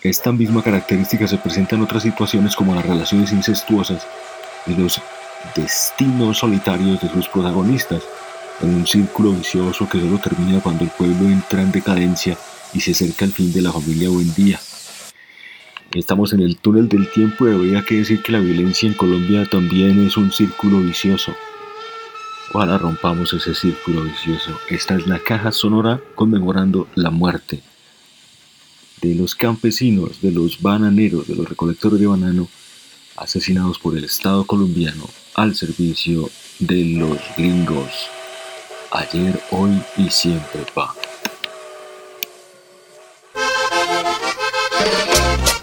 Esta 0.06 0.30
misma 0.30 0.62
característica 0.62 1.26
se 1.26 1.36
presenta 1.36 1.74
en 1.74 1.82
otras 1.82 2.04
situaciones 2.04 2.54
como 2.54 2.76
las 2.76 2.86
relaciones 2.86 3.32
incestuosas 3.32 4.06
y 4.64 4.74
los 4.76 5.00
destinos 5.56 6.38
solitarios 6.38 7.00
de 7.00 7.08
sus 7.08 7.28
protagonistas, 7.28 8.04
en 8.60 8.72
un 8.72 8.86
círculo 8.86 9.32
vicioso 9.32 9.88
que 9.88 9.98
solo 9.98 10.18
termina 10.18 10.60
cuando 10.60 10.84
el 10.84 10.90
pueblo 10.90 11.28
entra 11.28 11.60
en 11.60 11.72
decadencia 11.72 12.38
y 12.72 12.78
se 12.78 12.92
acerca 12.92 13.24
al 13.24 13.32
fin 13.32 13.52
de 13.52 13.62
la 13.62 13.72
familia 13.72 14.08
Buendía. 14.08 14.60
Estamos 15.92 16.32
en 16.32 16.40
el 16.42 16.56
túnel 16.58 16.88
del 16.88 17.10
tiempo 17.10 17.48
y 17.48 17.54
habría 17.54 17.82
que 17.82 17.96
decir 17.96 18.22
que 18.22 18.30
la 18.30 18.38
violencia 18.38 18.88
en 18.88 18.94
Colombia 18.94 19.44
también 19.50 20.06
es 20.06 20.16
un 20.16 20.30
círculo 20.30 20.78
vicioso. 20.82 21.34
Ojalá 22.52 22.78
rompamos 22.78 23.32
ese 23.32 23.56
círculo 23.56 24.04
vicioso. 24.04 24.56
Esta 24.70 24.94
es 24.94 25.08
la 25.08 25.18
caja 25.18 25.50
sonora 25.50 26.00
conmemorando 26.14 26.86
la 26.94 27.10
muerte 27.10 27.60
de 29.00 29.14
los 29.14 29.34
campesinos, 29.34 30.20
de 30.20 30.32
los 30.32 30.60
bananeros, 30.60 31.26
de 31.28 31.34
los 31.34 31.48
recolectores 31.48 32.00
de 32.00 32.06
banano, 32.06 32.48
asesinados 33.16 33.78
por 33.78 33.96
el 33.96 34.04
Estado 34.04 34.44
colombiano 34.44 35.08
al 35.34 35.54
servicio 35.54 36.30
de 36.58 36.84
los 36.84 37.18
gringos. 37.36 37.90
Ayer, 38.90 39.40
hoy 39.50 39.82
y 39.96 40.10
siempre, 40.10 40.64
pa. 40.74 40.94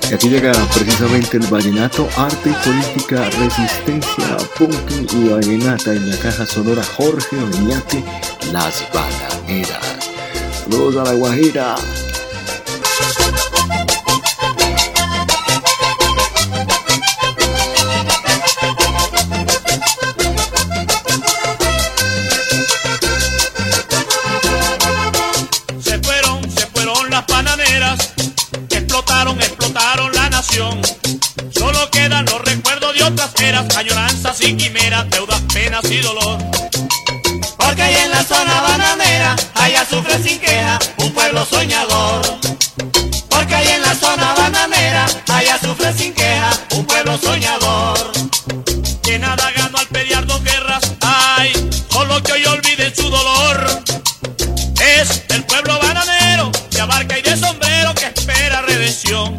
Y 0.09 0.13
aquí 0.13 0.29
llega 0.29 0.51
precisamente 0.75 1.37
el 1.37 1.47
vallenato, 1.47 2.07
arte 2.17 2.51
y 2.51 2.69
política, 2.69 3.29
resistencia, 3.31 4.37
punky 4.57 5.07
y 5.17 5.29
vallenata 5.29 5.93
en 5.93 6.07
la 6.07 6.17
caja 6.17 6.45
sonora 6.45 6.83
Jorge 6.83 7.35
Oñate, 7.37 8.03
Las 8.51 8.87
Bananeras. 8.93 10.11
Saludos 10.51 10.97
a 10.97 11.11
la 11.11 11.13
Guajira. 11.13 11.75
Solo 31.51 31.89
quedan 31.89 32.25
los 32.25 32.39
recuerdos 32.41 32.93
de 32.95 33.03
otras 33.03 33.33
eras, 33.41 33.75
añoranzas 33.75 34.39
y 34.41 34.55
quimeras, 34.55 35.09
deudas, 35.09 35.41
penas 35.51 35.83
y 35.89 35.97
dolor. 35.97 36.37
Porque 37.73 37.89
ahí 37.89 38.03
en 38.03 38.11
la 38.11 38.23
zona 38.23 38.61
bananera 38.61 39.35
hay 39.55 39.73
azufre 39.73 40.21
sin 40.21 40.39
queja, 40.39 40.77
un 40.97 41.11
pueblo 41.11 41.43
soñador. 41.43 42.21
Porque 43.29 43.55
ahí 43.55 43.67
en 43.67 43.81
la 43.81 43.95
zona 43.95 44.35
bananera 44.35 45.07
hay 45.33 45.47
azufre 45.47 45.91
sin 45.91 46.13
queja, 46.13 46.51
un 46.75 46.85
pueblo 46.85 47.17
soñador. 47.17 48.11
Que 49.01 49.17
nada 49.17 49.49
ganó 49.57 49.79
al 49.79 49.87
pelear 49.87 50.23
dos 50.27 50.43
guerras, 50.43 50.83
ay, 51.01 51.51
solo 51.89 52.21
que 52.21 52.33
hoy 52.33 52.45
olviden 52.45 52.95
su 52.95 53.09
dolor. 53.09 53.81
Es 54.79 55.23
el 55.29 55.43
pueblo 55.45 55.79
bananero 55.79 56.51
de 56.69 56.79
abarca 56.79 57.17
y 57.17 57.23
de 57.23 57.35
sombrero 57.35 57.95
que 57.95 58.05
espera 58.05 58.61
redención. 58.61 59.35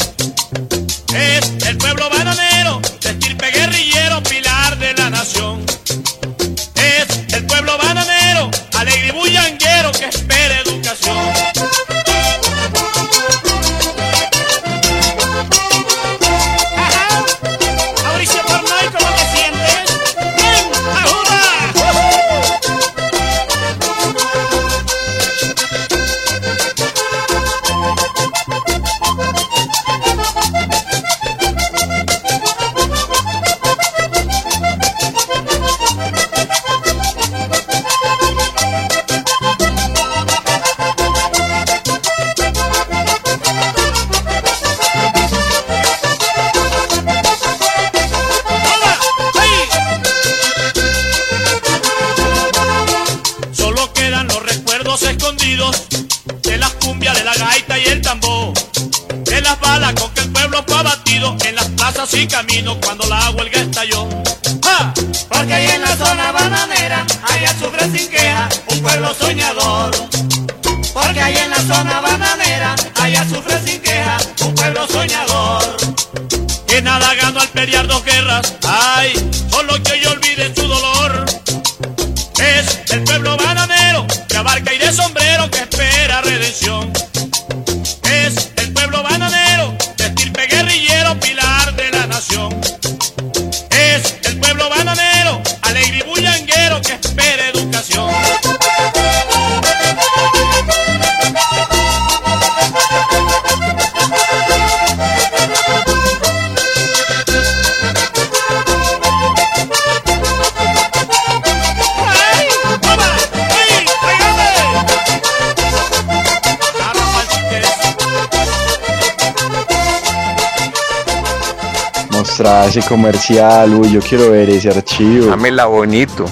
Ese 122.62 122.80
comercial, 122.82 123.74
uy, 123.74 123.92
yo 123.92 124.00
quiero 124.00 124.30
ver 124.30 124.48
ese 124.48 124.70
archivo. 124.70 125.26
Dámela 125.26 125.66
bonito. 125.66 126.24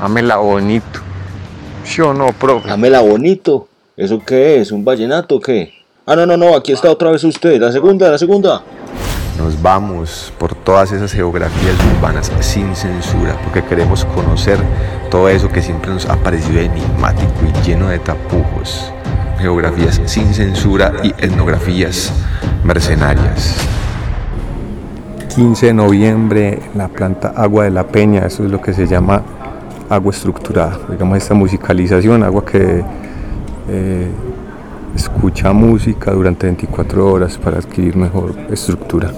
Dámela 0.00 0.36
bonito. 0.36 1.00
¿Sí 1.84 2.02
o 2.02 2.12
no, 2.12 2.26
profe? 2.32 2.68
Dámela 2.68 3.00
bonito. 3.00 3.68
¿Eso 3.96 4.20
qué 4.24 4.60
es? 4.60 4.70
¿Un 4.70 4.84
vallenato 4.84 5.36
o 5.36 5.40
qué? 5.40 5.72
Ah, 6.04 6.14
no, 6.14 6.26
no, 6.26 6.36
no, 6.36 6.54
aquí 6.54 6.72
está 6.72 6.90
otra 6.90 7.10
vez 7.10 7.24
usted. 7.24 7.60
La 7.60 7.72
segunda, 7.72 8.10
la 8.10 8.18
segunda. 8.18 8.62
Nos 9.38 9.60
vamos 9.60 10.32
por 10.38 10.54
todas 10.54 10.92
esas 10.92 11.12
geografías 11.12 11.74
urbanas 11.96 12.30
sin 12.40 12.76
censura, 12.76 13.36
porque 13.42 13.64
queremos 13.64 14.04
conocer 14.04 14.58
todo 15.10 15.28
eso 15.28 15.48
que 15.48 15.62
siempre 15.62 15.90
nos 15.90 16.06
ha 16.06 16.16
parecido 16.16 16.60
enigmático 16.60 17.32
y 17.42 17.66
lleno 17.66 17.88
de 17.88 17.98
tapujos. 17.98 18.92
Geografías 19.38 20.00
sin 20.04 20.34
censura 20.34 20.92
y 21.02 21.08
etnografías 21.18 22.12
mercenarias. 22.62 23.56
15 25.34 25.66
de 25.66 25.74
noviembre, 25.74 26.60
la 26.76 26.86
planta 26.86 27.32
Agua 27.34 27.64
de 27.64 27.72
la 27.72 27.88
Peña, 27.88 28.20
eso 28.20 28.44
es 28.44 28.52
lo 28.52 28.60
que 28.60 28.72
se 28.72 28.86
llama 28.86 29.20
agua 29.90 30.12
estructurada, 30.12 30.78
digamos 30.88 31.18
esta 31.18 31.34
musicalización, 31.34 32.22
agua 32.22 32.44
que 32.44 32.84
eh, 33.68 34.08
escucha 34.94 35.52
música 35.52 36.12
durante 36.12 36.46
24 36.46 37.12
horas 37.12 37.36
para 37.36 37.58
adquirir 37.58 37.96
mejor 37.96 38.32
estructura. 38.48 39.10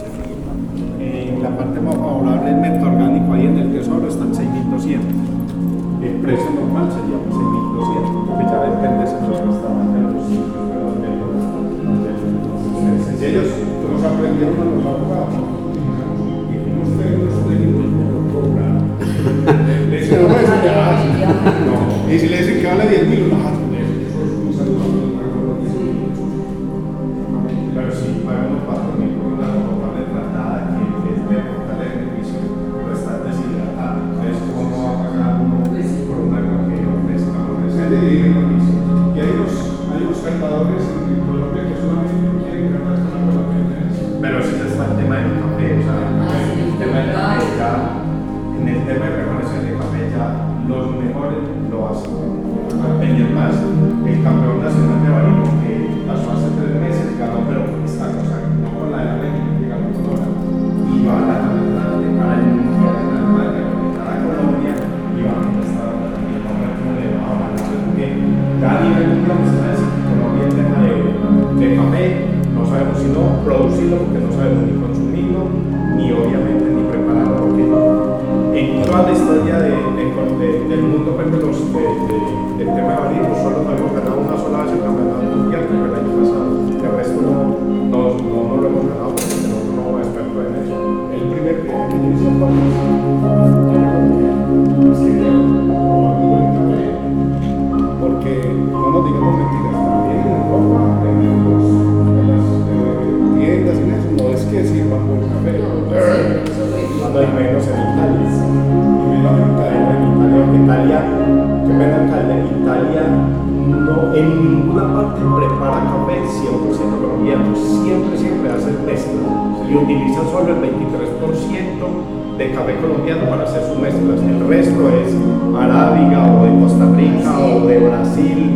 De 122.39 122.51
café 122.53 122.77
colombiano 122.77 123.29
para 123.31 123.45
hacer 123.45 123.63
sus 123.65 123.79
mezclas, 123.79 124.21
el 124.21 124.47
resto 124.49 124.89
es 124.91 125.15
arábiga 125.59 126.33
o 126.39 126.45
de 126.45 126.61
Costa 126.61 126.85
Rica 126.97 127.39
o 127.39 127.67
de 127.67 127.79
Brasil. 127.79 128.51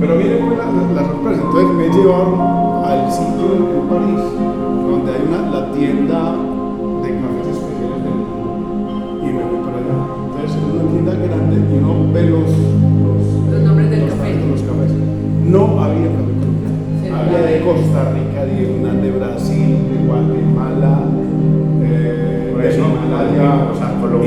Pero 0.00 0.16
miren 0.16 0.38
pues, 0.46 0.58
la, 0.58 0.64
la- 0.66 1.02
la 1.02 1.08
sorpresa, 1.08 1.42
entonces 1.42 1.76
me 1.76 1.88
llevaron 1.96 2.34
al 2.84 3.12
sitio 3.12 3.46
en, 3.56 3.62
en 3.76 3.88
París, 3.88 4.20
donde 4.88 5.12
hay 5.12 5.22
una, 5.28 5.50
la 5.60 5.72
tienda 5.72 6.34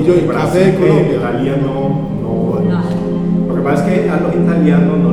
yo, 0.07 0.15
¿y 0.15 0.27
café 0.27 0.59
de 0.59 0.75
Colombia? 0.75 1.15
Italia 1.17 1.57
no, 1.61 2.07
no 2.21 3.47
Lo 3.47 3.55
que 3.55 3.61
pasa 3.61 3.93
es 3.93 4.01
que 4.03 4.09
a 4.09 4.19
los 4.21 4.33
italianos 4.35 4.97
no 4.97 5.06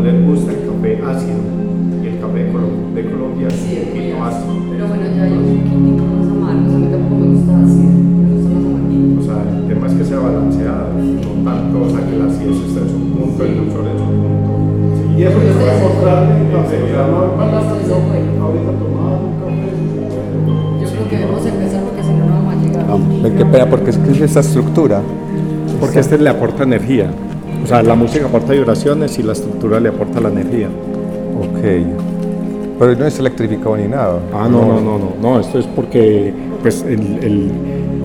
qué 23.37 23.45
pena, 23.45 23.67
porque 23.69 23.91
es 23.91 23.99
que 23.99 24.11
es 24.13 24.21
esta 24.21 24.41
estructura. 24.41 25.01
Porque 25.81 26.01
este 26.01 26.19
le 26.19 26.31
aporta 26.31 26.63
energía. 26.63 27.11
O 27.63 27.67
sea, 27.67 27.83
la 27.83 27.95
música 27.95 28.27
aporta 28.27 28.53
vibraciones 28.53 29.19
y 29.19 29.23
la 29.23 29.33
estructura 29.33 29.81
le 29.81 29.89
aporta 29.89 30.21
la 30.21 30.29
energía. 30.29 30.69
Ok. 31.39 31.61
Pero 32.79 32.97
no 32.97 33.07
es 33.07 33.19
electrificado 33.19 33.77
ni 33.77 33.87
nada. 33.89 34.19
Ah, 34.35 34.49
no, 34.51 34.61
no, 34.67 34.81
no, 34.81 34.99
no, 34.99 35.13
no, 35.23 35.41
esto 35.41 35.59
es 35.59 35.67
porque 35.67 36.33
pues 36.63 36.83
el, 36.83 37.01
el- 37.23 37.51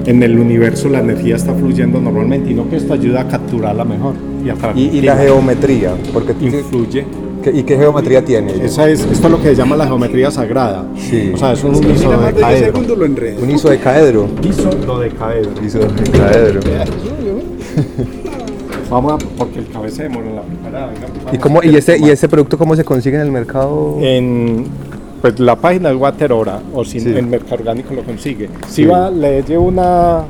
en 0.05 0.23
el 0.23 0.39
universo 0.39 0.87
la 0.89 0.99
energía 0.99 1.35
está 1.35 1.53
fluyendo 1.53 1.99
normalmente 1.99 2.49
y 2.51 2.53
no 2.53 2.69
que 2.69 2.77
esto 2.77 2.93
ayuda 2.93 3.21
a 3.21 3.27
capturarla 3.27 3.83
mejor 3.83 4.13
y 4.43 4.49
a 4.49 4.55
Y, 4.75 4.97
y 4.97 5.01
la 5.01 5.15
geometría, 5.17 5.91
porque 6.13 6.33
influye. 6.39 7.05
¿Qué- 7.51 7.59
¿Y 7.59 7.63
qué 7.63 7.77
geometría 7.77 8.23
tiene? 8.23 8.51
Esa 8.63 8.87
es, 8.89 9.01
esto 9.01 9.27
es 9.27 9.31
lo 9.31 9.37
que 9.41 9.49
se 9.49 9.55
llama 9.55 9.75
la 9.75 9.85
geometrea 9.87 10.29
sagrada. 10.31 10.85
Sí. 10.97 11.31
O 11.33 11.37
sea, 11.37 11.53
es 11.53 11.63
un 11.63 11.75
Sí. 11.75 11.87
isododecaedro. 11.95 12.79
Un 13.41 13.51
isodecaedro. 13.51 14.27
Isododecaedro. 14.43 15.65
Isododecaedro. 15.65 16.59
Vamos 18.89 19.13
a, 19.13 19.17
porque 19.37 19.59
el 19.59 19.67
cabeza 19.67 19.97
se 19.97 20.03
demora 20.03 20.27
en 20.27 20.35
la 20.35 20.41
preparada. 20.41 20.87
venga, 20.87 21.07
¿Y, 21.31 21.37
cómo, 21.37 21.61
y, 21.63 21.75
ese, 21.75 21.97
¿Y 21.99 22.09
ese 22.09 22.27
producto 22.27 22.57
cómo 22.57 22.75
se 22.75 22.83
consigue 22.83 23.17
en 23.17 23.21
el 23.21 23.31
mercado? 23.31 23.97
En 24.01 24.65
pues, 25.21 25.39
la 25.39 25.55
página 25.55 25.91
es 25.91 25.95
Waterora, 25.95 26.59
o 26.73 26.83
si 26.83 26.99
Sí. 26.99 27.09
el 27.09 27.27
mercado 27.27 27.55
orgánico 27.55 27.93
lo 27.93 28.03
consigue. 28.03 28.49
Si 28.67 28.83
Sí. 28.83 28.85
va, 28.85 29.11
le 29.11 29.43
llevo 29.43 29.65
una, 29.65 30.23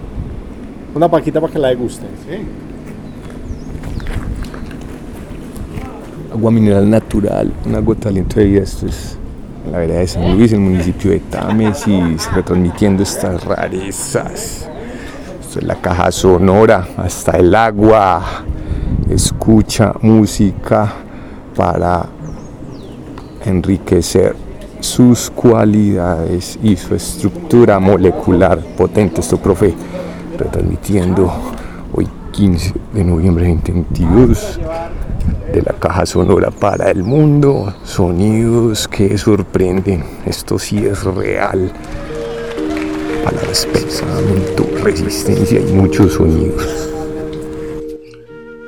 una 0.93 1.09
paquita 1.09 1.39
para 1.39 1.53
que 1.53 1.59
la 1.59 1.69
deguste. 1.69 2.05
¿sí? 2.27 2.35
Agua 6.39 6.51
mineral 6.51 6.89
natural, 6.89 7.51
un 7.65 7.75
agua 7.75 7.95
de 7.95 8.01
talento 8.01 8.39
de 8.39 8.45
vida. 8.45 8.61
Esto 8.61 8.85
es 8.85 9.17
la 9.69 9.79
vereda 9.79 9.99
de 9.99 10.07
San 10.07 10.37
Luis, 10.37 10.53
el 10.53 10.61
municipio 10.61 11.11
de 11.11 11.19
Támesis, 11.19 12.31
retransmitiendo 12.33 13.03
estas 13.03 13.43
rarezas. 13.43 14.69
Esto 15.41 15.59
es 15.59 15.65
la 15.65 15.75
caja 15.75 16.09
sonora, 16.13 16.87
hasta 16.95 17.33
el 17.33 17.53
agua. 17.53 18.23
Escucha 19.09 19.91
música 20.01 20.89
para 21.57 22.05
enriquecer 23.45 24.33
sus 24.79 25.29
cualidades 25.31 26.57
y 26.63 26.77
su 26.77 26.95
estructura 26.95 27.79
molecular 27.79 28.59
potente. 28.77 29.19
Esto, 29.19 29.35
profe, 29.35 29.73
retransmitiendo 30.37 31.29
hoy 31.93 32.07
15 32.31 32.73
de 32.93 33.03
noviembre 33.03 33.43
de 33.43 33.55
2022 33.55 34.59
de 35.51 35.61
la 35.61 35.73
caja 35.73 36.05
sonora 36.05 36.51
para 36.51 36.91
el 36.91 37.03
mundo. 37.03 37.73
Sonidos 37.83 38.87
que 38.87 39.17
sorprenden. 39.17 40.03
Esto 40.25 40.59
sí 40.59 40.85
es 40.85 41.03
real. 41.03 41.71
Palabras, 43.23 43.67
pensamiento, 43.71 44.65
resistencia 44.83 45.59
y 45.59 45.73
muchos 45.73 46.13
sonidos. 46.13 46.89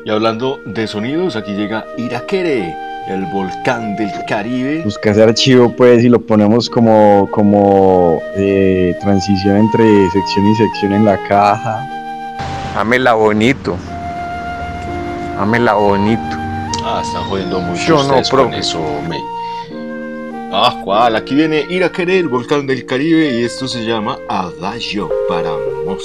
Y 0.04 0.10
hablando 0.10 0.60
de 0.66 0.88
sonidos, 0.88 1.36
aquí 1.36 1.54
llega 1.54 1.86
Iraquere, 1.98 2.76
el 3.08 3.26
volcán 3.28 3.96
del 3.96 4.12
Caribe. 4.28 4.82
Busca 4.84 5.12
ese 5.12 5.24
archivo 5.24 5.74
pues 5.76 6.04
y 6.04 6.10
lo 6.10 6.20
ponemos 6.20 6.70
como, 6.70 7.30
como 7.32 8.20
eh, 8.36 8.98
transición 9.00 9.58
entre 9.58 10.10
sección 10.10 10.48
y 10.48 10.56
sección 10.56 10.94
en 10.94 11.06
la 11.06 11.18
caja. 11.28 11.88
Ámela 12.76 13.14
bonito. 13.14 13.78
Ámela 15.38 15.74
bonito. 15.74 16.41
Ah, 16.94 17.02
están 17.02 17.24
jodiendo 17.24 17.62
mucho 17.62 17.82
Yo 17.88 18.04
no, 18.04 18.22
profe. 18.30 18.58
eso, 18.58 18.82
me. 19.08 19.18
Ah, 20.52 20.82
cuál, 20.84 21.16
aquí 21.16 21.34
viene 21.34 21.66
Iraquere, 21.70 22.20
el 22.20 22.28
volcán 22.28 22.68
del 22.68 22.86
Caribe, 22.86 23.40
y 23.40 23.46
esto 23.46 23.66
se 23.66 23.86
llama 23.86 24.18
Adagio 24.28 25.10
para 25.30 25.52
Mos. 25.86 26.04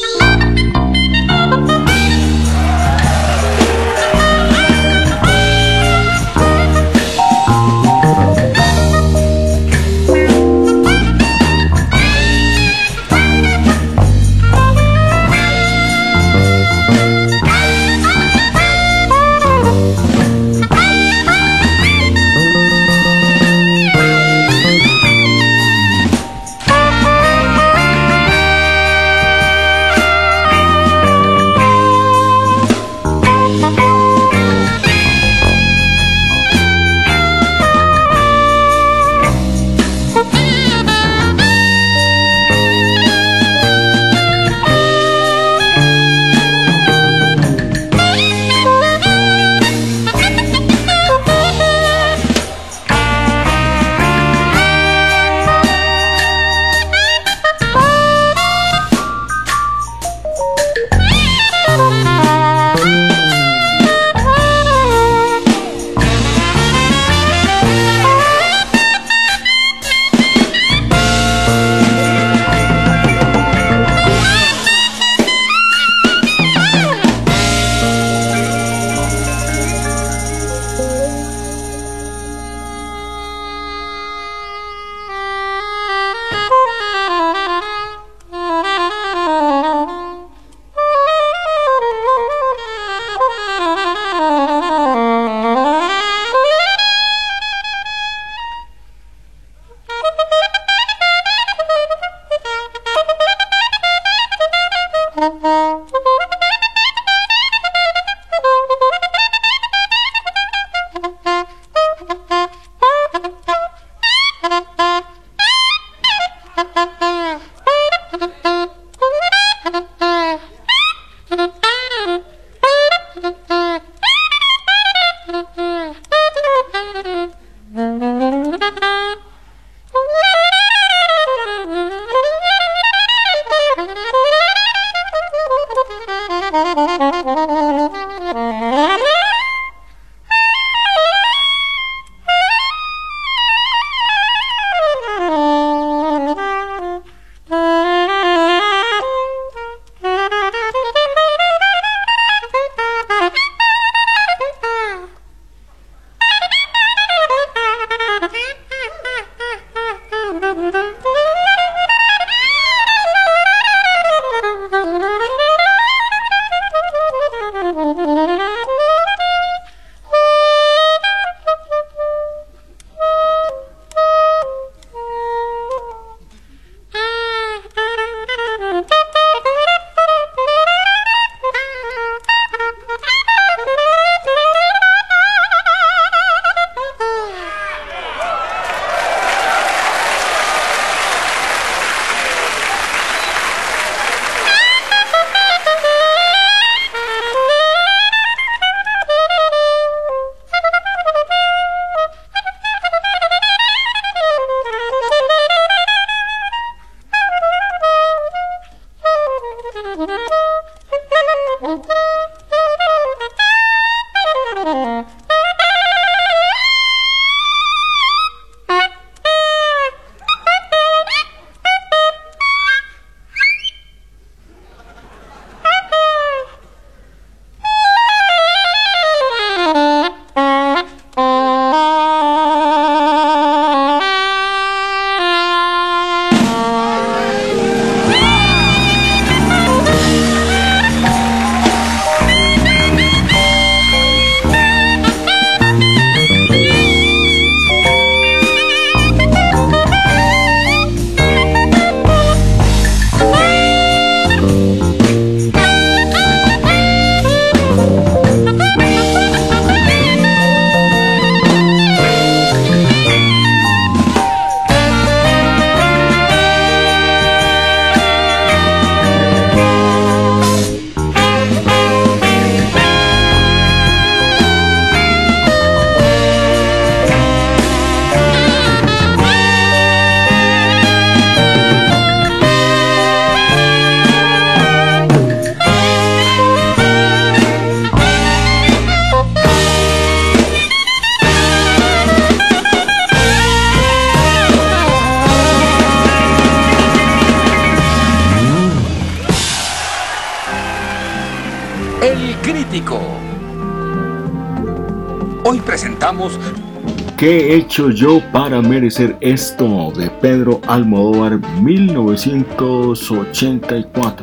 Yo 307.77 308.23
para 308.33 308.63
merecer 308.63 309.15
esto? 309.21 309.93
de 309.95 310.09
Pedro 310.23 310.63
Almodóvar 310.67 311.39
1984. 311.61 314.16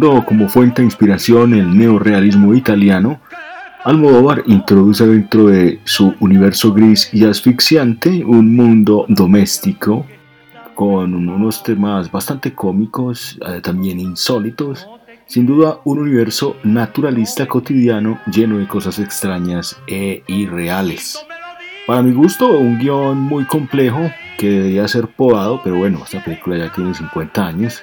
Tomando 0.00 0.24
como 0.24 0.48
fuente 0.48 0.80
de 0.80 0.86
inspiración 0.86 1.52
el 1.52 1.76
neorealismo 1.76 2.54
italiano, 2.54 3.20
Almodóvar 3.84 4.42
introduce 4.46 5.06
dentro 5.06 5.48
de 5.48 5.78
su 5.84 6.14
universo 6.20 6.72
gris 6.72 7.10
y 7.12 7.26
asfixiante 7.26 8.24
un 8.24 8.56
mundo 8.56 9.04
doméstico 9.08 10.06
con 10.74 11.14
unos 11.14 11.62
temas 11.62 12.10
bastante 12.10 12.54
cómicos, 12.54 13.38
eh, 13.46 13.60
también 13.60 14.00
insólitos, 14.00 14.88
sin 15.26 15.44
duda 15.44 15.80
un 15.84 15.98
universo 15.98 16.56
naturalista 16.64 17.46
cotidiano 17.46 18.20
lleno 18.32 18.56
de 18.56 18.66
cosas 18.66 18.98
extrañas 19.00 19.78
e 19.86 20.22
irreales. 20.28 21.26
Para 21.86 22.00
mi 22.00 22.12
gusto, 22.12 22.58
un 22.58 22.78
guion 22.78 23.18
muy 23.18 23.44
complejo 23.44 24.10
que 24.38 24.48
debería 24.48 24.88
ser 24.88 25.08
podado, 25.08 25.60
pero 25.62 25.76
bueno, 25.76 26.00
esta 26.02 26.24
película 26.24 26.56
ya 26.56 26.72
tiene 26.72 26.94
50 26.94 27.46
años. 27.46 27.82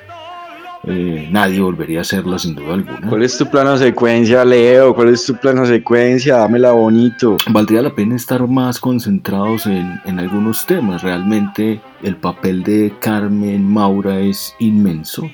Eh, 0.89 1.27
nadie 1.31 1.59
volvería 1.59 1.99
a 1.99 2.01
hacerla 2.01 2.39
sin 2.39 2.55
duda 2.55 2.75
alguna. 2.75 3.09
¿Cuál 3.09 3.23
es 3.23 3.37
tu 3.37 3.45
plano 3.45 3.75
secuencia, 3.77 4.45
Leo? 4.45 4.95
¿Cuál 4.95 5.09
es 5.09 5.25
tu 5.25 5.35
plano 5.35 5.65
secuencia? 5.65 6.37
Dámela 6.37 6.71
bonito. 6.71 7.37
Valdría 7.49 7.81
la 7.81 7.93
pena 7.93 8.15
estar 8.15 8.47
más 8.47 8.79
concentrados 8.79 9.65
en, 9.65 9.99
en 10.05 10.19
algunos 10.19 10.65
temas. 10.65 11.03
Realmente 11.03 11.81
el 12.03 12.15
papel 12.15 12.63
de 12.63 12.93
Carmen 12.99 13.65
Maura 13.65 14.19
es 14.19 14.55
inmenso. 14.59 15.29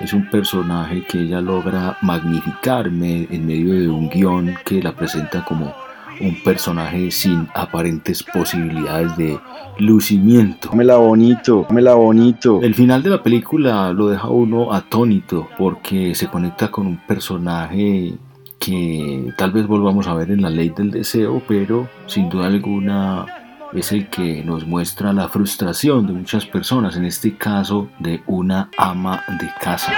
Es 0.00 0.12
un 0.12 0.30
personaje 0.30 1.04
que 1.04 1.22
ella 1.22 1.40
logra 1.40 1.98
magnificarme 2.02 3.26
en 3.30 3.46
medio 3.46 3.74
de 3.74 3.88
un 3.88 4.08
guion 4.08 4.54
que 4.64 4.80
la 4.80 4.94
presenta 4.94 5.44
como 5.44 5.74
un 6.20 6.42
personaje 6.42 7.10
sin 7.10 7.48
aparentes 7.54 8.22
posibilidades 8.22 9.16
de 9.16 9.38
lucimiento. 9.78 10.70
Dámela 10.70 10.96
bonito, 10.96 11.66
dámela 11.68 11.94
bonito. 11.94 12.60
El 12.62 12.74
final 12.74 13.02
de 13.02 13.10
la 13.10 13.22
película 13.22 13.92
lo 13.92 14.08
deja 14.08 14.28
uno 14.28 14.72
atónito 14.72 15.48
porque 15.58 16.14
se 16.14 16.28
conecta 16.28 16.70
con 16.70 16.86
un 16.86 16.96
personaje 16.98 18.14
que 18.58 19.32
tal 19.36 19.52
vez 19.52 19.66
volvamos 19.66 20.06
a 20.08 20.14
ver 20.14 20.30
en 20.30 20.42
la 20.42 20.50
ley 20.50 20.70
del 20.70 20.90
deseo, 20.90 21.42
pero 21.46 21.88
sin 22.06 22.28
duda 22.28 22.46
alguna 22.46 23.26
es 23.72 23.92
el 23.92 24.08
que 24.08 24.42
nos 24.44 24.66
muestra 24.66 25.12
la 25.12 25.28
frustración 25.28 26.06
de 26.06 26.12
muchas 26.12 26.46
personas, 26.46 26.96
en 26.96 27.04
este 27.04 27.36
caso 27.36 27.88
de 27.98 28.22
una 28.26 28.70
ama 28.76 29.22
de 29.40 29.48
casa. 29.60 29.92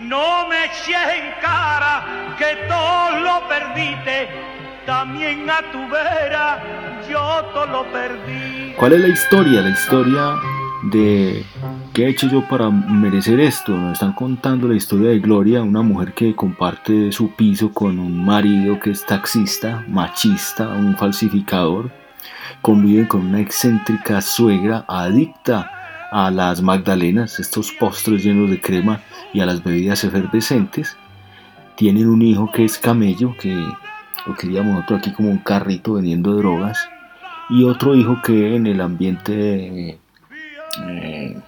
No 0.00 0.46
me 0.46 0.66
eches 0.66 0.94
en 0.94 1.40
cara 1.42 1.85
que 2.38 2.56
todo 2.68 3.20
lo 3.20 3.48
perdiste, 3.48 4.28
también 4.84 5.48
a 5.48 5.60
tu 5.72 5.88
vera 5.88 6.62
yo 7.08 7.44
todo 7.52 7.66
lo 7.66 7.92
perdí. 7.92 8.74
¿Cuál 8.76 8.94
es 8.94 9.00
la 9.00 9.08
historia? 9.08 9.62
La 9.62 9.70
historia 9.70 10.34
de 10.90 11.44
qué 11.92 12.04
he 12.04 12.08
hecho 12.10 12.28
yo 12.28 12.46
para 12.46 12.70
merecer 12.70 13.40
esto. 13.40 13.76
Nos 13.76 13.94
están 13.94 14.12
contando 14.12 14.68
la 14.68 14.74
historia 14.74 15.10
de 15.10 15.20
Gloria, 15.20 15.62
una 15.62 15.82
mujer 15.82 16.12
que 16.12 16.34
comparte 16.34 17.12
su 17.12 17.30
piso 17.30 17.72
con 17.72 17.98
un 17.98 18.24
marido 18.24 18.78
que 18.80 18.90
es 18.90 19.04
taxista, 19.04 19.84
machista, 19.88 20.68
un 20.68 20.96
falsificador. 20.96 21.90
Conviven 22.60 23.06
con 23.06 23.26
una 23.26 23.40
excéntrica 23.40 24.20
suegra 24.20 24.84
adicta 24.88 25.70
a 26.10 26.30
las 26.30 26.62
magdalenas, 26.62 27.38
estos 27.40 27.72
postres 27.72 28.24
llenos 28.24 28.50
de 28.50 28.60
crema 28.60 29.00
y 29.32 29.40
a 29.40 29.46
las 29.46 29.62
bebidas 29.62 30.04
efervescentes. 30.04 30.96
Tienen 31.76 32.08
un 32.08 32.22
hijo 32.22 32.50
que 32.50 32.64
es 32.64 32.78
camello, 32.78 33.34
que 33.38 33.54
lo 34.26 34.34
queríamos 34.34 34.74
nosotros 34.74 35.00
aquí 35.00 35.12
como 35.12 35.30
un 35.30 35.38
carrito 35.38 35.94
vendiendo 35.94 36.34
drogas. 36.34 36.88
Y 37.50 37.64
otro 37.64 37.94
hijo 37.94 38.20
que 38.24 38.56
en 38.56 38.66
el 38.66 38.80
ambiente 38.80 39.98
eh, 40.88 41.40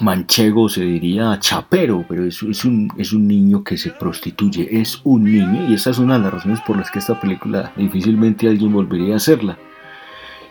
manchego 0.00 0.68
se 0.68 0.82
diría 0.82 1.38
chapero, 1.38 2.04
pero 2.08 2.24
es, 2.24 2.42
es, 2.42 2.64
un, 2.64 2.90
es 2.96 3.12
un 3.12 3.26
niño 3.26 3.62
que 3.62 3.76
se 3.76 3.90
prostituye, 3.90 4.80
es 4.80 5.00
un 5.04 5.24
niño 5.24 5.68
y 5.68 5.74
esa 5.74 5.90
es 5.90 5.98
una 5.98 6.18
de 6.18 6.24
las 6.24 6.34
razones 6.34 6.60
por 6.62 6.76
las 6.76 6.90
que 6.90 6.98
esta 6.98 7.20
película 7.20 7.72
difícilmente 7.76 8.48
alguien 8.48 8.72
volvería 8.72 9.14
a 9.14 9.16
hacerla. 9.18 9.58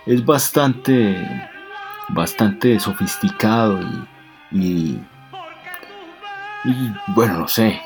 Es 0.06 0.26
bastante, 0.26 1.18
bastante 2.10 2.80
sofisticado 2.80 3.80
y, 4.52 4.58
y, 4.58 5.00
y 6.66 6.94
bueno, 7.08 7.40
no 7.40 7.48
sé, 7.48 7.82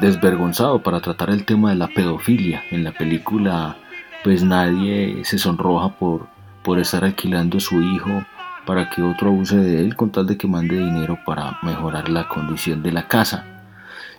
desvergonzado 0.00 0.82
para 0.82 1.00
tratar 1.00 1.30
el 1.30 1.44
tema 1.44 1.70
de 1.70 1.76
la 1.76 1.88
pedofilia. 1.88 2.62
En 2.70 2.84
la 2.84 2.92
película 2.92 3.76
pues 4.22 4.42
nadie 4.42 5.24
se 5.24 5.38
sonroja 5.38 5.96
por, 5.96 6.26
por 6.62 6.78
estar 6.78 7.04
alquilando 7.04 7.58
su 7.60 7.80
hijo 7.80 8.24
para 8.66 8.90
que 8.90 9.02
otro 9.02 9.28
abuse 9.28 9.56
de 9.56 9.80
él 9.80 9.96
con 9.96 10.10
tal 10.10 10.26
de 10.26 10.36
que 10.36 10.46
mande 10.46 10.76
dinero 10.76 11.18
para 11.24 11.58
mejorar 11.62 12.08
la 12.08 12.28
condición 12.28 12.82
de 12.82 12.92
la 12.92 13.08
casa. 13.08 13.44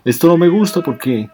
Esto 0.03 0.27
no 0.27 0.37
me 0.37 0.47
gusta 0.47 0.81
porque 0.81 1.29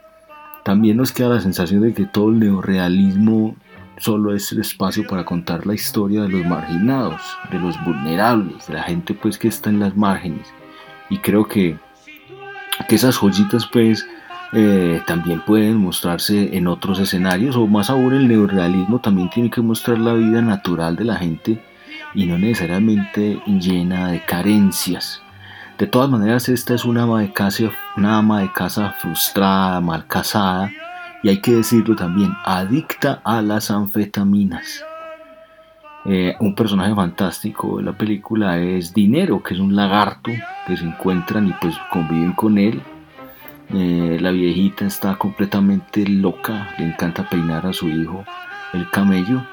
también 0.63 0.97
nos 0.97 1.13
queda 1.13 1.29
la 1.29 1.41
sensación 1.41 1.81
de 1.81 1.93
que 1.93 2.05
todo 2.05 2.29
el 2.29 2.39
neorealismo 2.39 3.55
solo 3.97 4.35
es 4.35 4.51
el 4.51 4.59
espacio 4.59 5.07
para 5.07 5.23
contar 5.23 5.65
la 5.65 5.73
historia 5.73 6.23
de 6.23 6.29
los 6.29 6.45
marginados, 6.45 7.21
de 7.51 7.59
los 7.59 7.81
vulnerables, 7.85 8.67
de 8.67 8.73
la 8.73 8.83
gente 8.83 9.13
pues 9.13 9.37
que 9.37 9.47
está 9.47 9.69
en 9.69 9.79
las 9.79 9.95
márgenes. 9.95 10.47
Y 11.09 11.19
creo 11.19 11.47
que, 11.47 11.77
que 12.89 12.95
esas 12.95 13.17
joyitas 13.17 13.65
pues 13.71 14.05
eh, 14.53 15.01
también 15.05 15.41
pueden 15.41 15.77
mostrarse 15.77 16.55
en 16.55 16.67
otros 16.67 16.99
escenarios 16.99 17.55
o 17.55 17.67
más 17.67 17.89
aún 17.89 18.13
el 18.13 18.27
neorealismo 18.27 18.99
también 18.99 19.29
tiene 19.29 19.49
que 19.49 19.61
mostrar 19.61 19.99
la 19.99 20.13
vida 20.13 20.41
natural 20.41 20.95
de 20.95 21.03
la 21.03 21.17
gente 21.17 21.61
y 22.13 22.25
no 22.25 22.37
necesariamente 22.37 23.41
llena 23.45 24.11
de 24.11 24.23
carencias. 24.23 25.21
De 25.77 25.85
todas 25.85 26.09
maneras, 26.09 26.49
esta 26.49 26.73
es 26.73 26.85
una 26.85 27.03
ama 27.03 27.21
de 27.21 27.31
casa, 27.31 27.69
una 27.95 28.17
ama 28.17 28.41
de 28.41 28.51
casa 28.51 28.95
frustrada, 28.99 29.79
mal 29.81 30.07
casada 30.07 30.71
y 31.21 31.29
hay 31.29 31.41
que 31.41 31.55
decirlo 31.55 31.95
también, 31.95 32.33
adicta 32.45 33.21
a 33.23 33.41
las 33.41 33.69
anfetaminas. 33.69 34.83
Eh, 36.05 36.35
un 36.39 36.55
personaje 36.55 36.95
fantástico 36.95 37.77
de 37.77 37.83
la 37.83 37.91
película 37.91 38.57
es 38.57 38.93
Dinero, 38.93 39.43
que 39.43 39.55
es 39.55 39.59
un 39.59 39.75
lagarto 39.75 40.31
que 40.65 40.77
se 40.77 40.85
encuentran 40.85 41.47
y 41.47 41.53
pues 41.59 41.75
conviven 41.91 42.31
con 42.31 42.57
él. 42.57 42.81
Eh, 43.73 44.17
la 44.21 44.31
viejita 44.31 44.85
está 44.85 45.15
completamente 45.17 46.07
loca, 46.07 46.73
le 46.77 46.85
encanta 46.85 47.27
peinar 47.29 47.65
a 47.65 47.73
su 47.73 47.89
hijo, 47.89 48.23
el 48.73 48.89
camello. 48.89 49.43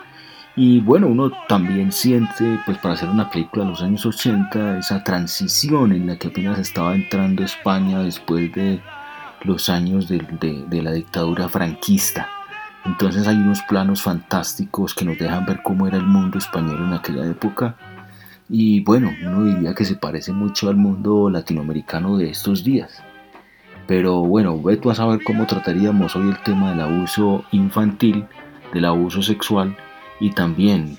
Y 0.57 0.81
bueno, 0.81 1.09
uno 1.09 1.33
también 1.49 1.91
siente, 1.91 2.61
pues 2.65 2.79
para 2.79 2.95
hacer 2.95 3.09
una 3.09 3.29
película 3.29 3.65
de 3.65 3.71
los 3.71 3.83
años 3.83 4.07
80, 4.07 4.79
esa 4.79 5.03
transición 5.03 5.93
en 5.93 6.07
la 6.07 6.17
que 6.17 6.29
apenas 6.29 6.61
estaba 6.61 6.95
entrando 6.95 7.43
España 7.43 8.01
después 8.01 8.53
de 8.53 8.81
los 9.43 9.69
años 9.69 10.09
de, 10.09 10.19
de, 10.41 10.65
de, 10.69 10.83
la 10.83 10.93
dictadura 10.93 11.49
franquista. 11.49 12.29
Entonces 12.85 13.27
hay 13.27 13.37
unos 13.37 13.63
planos 13.63 14.03
fantásticos 14.03 14.95
que 14.95 15.05
nos 15.05 15.19
dejan 15.19 15.45
ver 15.45 15.61
cómo 15.63 15.89
era 15.89 15.97
el 15.97 16.07
mundo 16.07 16.39
español 16.39 16.85
en 16.87 16.93
aquella 16.93 17.27
época. 17.27 17.75
Y 18.49 18.81
bueno, 18.81 19.11
uno 19.25 19.45
diría 19.45 19.75
que 19.75 19.85
se 19.85 19.97
parece 19.97 20.33
mucho 20.33 20.69
al 20.69 20.77
mundo 20.77 21.31
latinoamericano 21.31 22.17
de 22.17 22.31
estos 22.31 22.63
días. 22.63 23.03
Pero 23.87 24.21
bueno, 24.21 24.61
ve 24.63 24.77
tú 24.77 24.91
a 24.91 24.95
saber 24.95 25.23
cómo 25.25 25.47
trataríamos 25.47 26.17
hoy 26.17 26.29
el 26.31 26.43
tema 26.43 26.71
del 26.71 26.81
abuso 26.81 27.45
infantil, 27.53 28.27
del 28.73 28.85
abuso 28.87 29.23
sexual 29.23 29.77
y 30.21 30.31
también 30.31 30.97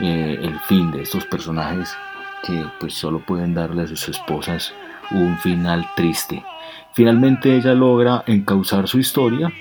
eh, 0.00 0.38
el 0.42 0.58
fin 0.60 0.90
de 0.90 1.02
estos 1.02 1.24
personajes 1.26 1.94
que 2.42 2.64
pues 2.78 2.94
solo 2.94 3.20
pueden 3.20 3.54
darle 3.54 3.82
a 3.82 3.86
sus 3.86 4.08
esposas 4.08 4.72
un 5.10 5.38
final 5.38 5.86
triste. 5.96 6.44
Finalmente 6.92 7.56
ella 7.56 7.74
logra 7.74 8.22
encauzar 8.26 8.88
su 8.88 8.98
historia, 8.98 9.52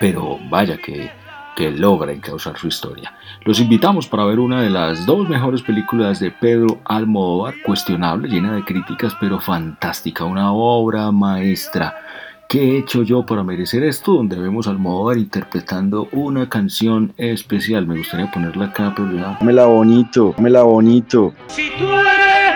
pero 0.00 0.38
vaya 0.48 0.76
que, 0.78 1.10
que 1.58 1.72
logra 1.72 2.12
encauzar 2.12 2.56
su 2.56 2.68
historia. 2.68 3.12
Los 3.44 3.58
invitamos 3.58 4.06
para 4.06 4.24
ver 4.24 4.38
una 4.38 4.62
de 4.62 4.70
las 4.70 5.04
dos 5.06 5.28
mejores 5.28 5.60
películas 5.60 6.20
de 6.20 6.30
Pedro 6.30 6.78
Almodóvar, 6.84 7.52
cuestionable, 7.66 8.28
llena 8.28 8.54
de 8.54 8.64
críticas, 8.64 9.16
pero 9.18 9.40
fantástica, 9.40 10.22
una 10.22 10.52
obra 10.52 11.10
maestra. 11.10 11.96
¿Qué 12.48 12.62
he 12.62 12.78
hecho 12.78 13.02
yo 13.02 13.26
para 13.26 13.42
merecer 13.42 13.82
esto? 13.82 14.12
Donde 14.12 14.38
vemos 14.38 14.68
al 14.68 14.74
Almodóvar 14.74 15.18
interpretando 15.18 16.08
una 16.12 16.48
canción 16.48 17.12
especial. 17.16 17.88
Me 17.88 17.98
gustaría 17.98 18.30
ponerla 18.30 18.66
acá, 18.66 18.92
pero 18.94 19.12
ya. 19.12 19.36
Dámela 19.40 19.66
bonito, 19.66 20.34
dámela 20.36 20.62
bonito. 20.62 21.34
Si 21.48 21.70
tú 21.76 21.86
eres 21.86 22.47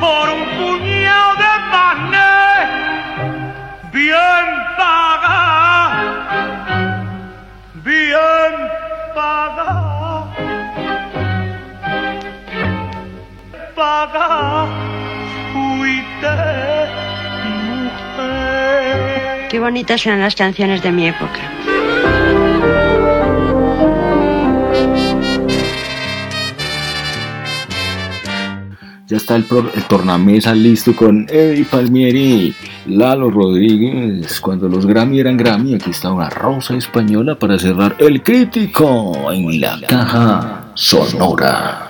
por 0.00 0.28
un 0.30 0.44
puñado 0.58 1.34
de 1.36 1.52
panes 1.70 2.68
bien 3.92 4.46
paga, 4.76 6.02
bien 7.74 8.52
paga, 9.14 10.26
paga, 13.74 14.66
fuiste 15.52 16.36
mujer. 17.76 19.48
Qué 19.48 19.58
bonitas 19.58 20.06
eran 20.06 20.20
las 20.20 20.34
canciones 20.34 20.82
de 20.82 20.92
mi 20.92 21.08
época. 21.08 21.59
Ya 29.10 29.16
está 29.16 29.34
el, 29.34 29.44
el 29.74 29.82
tornamesa 29.88 30.54
listo 30.54 30.94
con 30.94 31.26
Eddie 31.28 31.64
Palmieri, 31.64 32.54
Lalo 32.86 33.28
Rodríguez. 33.28 34.40
Cuando 34.40 34.68
los 34.68 34.86
Grammy 34.86 35.18
eran 35.18 35.36
Grammy, 35.36 35.74
aquí 35.74 35.90
está 35.90 36.12
una 36.12 36.30
rosa 36.30 36.76
española 36.76 37.36
para 37.36 37.58
cerrar 37.58 37.96
el 37.98 38.22
crítico 38.22 39.32
en 39.32 39.60
la 39.60 39.80
caja 39.88 40.70
sonora. 40.74 41.89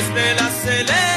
después 0.00 0.14
de 0.14 0.34
la 0.34 0.50
celeste. 0.50 1.09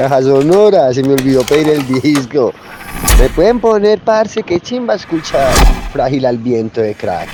Caja 0.00 0.22
Sonora, 0.22 0.94
se 0.94 1.02
me 1.02 1.12
olvidó 1.12 1.42
pedir 1.42 1.68
el 1.68 1.86
disco. 2.00 2.54
Me 3.18 3.28
pueden 3.28 3.60
poner, 3.60 4.00
parce, 4.00 4.42
que 4.42 4.58
chimba 4.58 4.94
escuchar. 4.94 5.52
Frágil 5.92 6.24
al 6.24 6.38
viento 6.38 6.80
de 6.80 6.94
crack. 6.94 7.28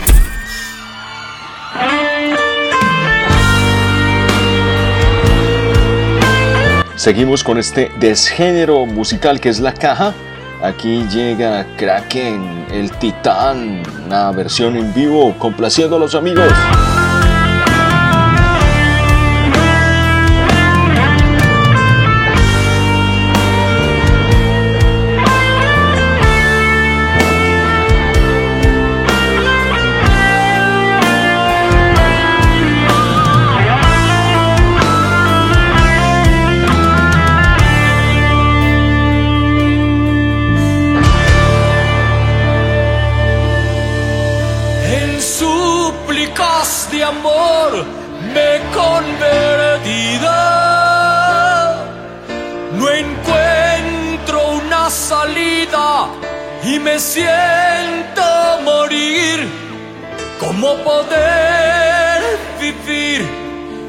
Seguimos 6.97 7.45
con 7.45 7.57
este 7.59 7.89
desgénero 8.01 8.85
musical 8.85 9.41
que 9.41 9.51
es 9.51 9.61
la 9.61 9.73
caja. 9.73 10.13
Aquí 10.61 11.07
llega 11.09 11.65
Kraken, 11.77 12.67
el 12.73 12.91
titán, 12.99 13.85
una 14.07 14.33
versión 14.33 14.75
en 14.75 14.93
vivo 14.93 15.37
complaciendo 15.39 15.95
a 15.95 15.99
los 16.01 16.17
amigos. 16.17 16.53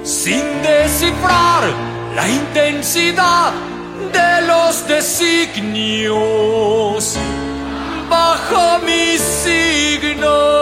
sin 0.08 0.62
descifrar 0.62 1.64
la 2.16 2.30
intensidad 2.30 3.52
de 4.14 4.48
los 4.48 4.88
designios 4.88 6.16
bajo 8.10 8.80
mis 8.86 9.20
signos. 9.20 10.57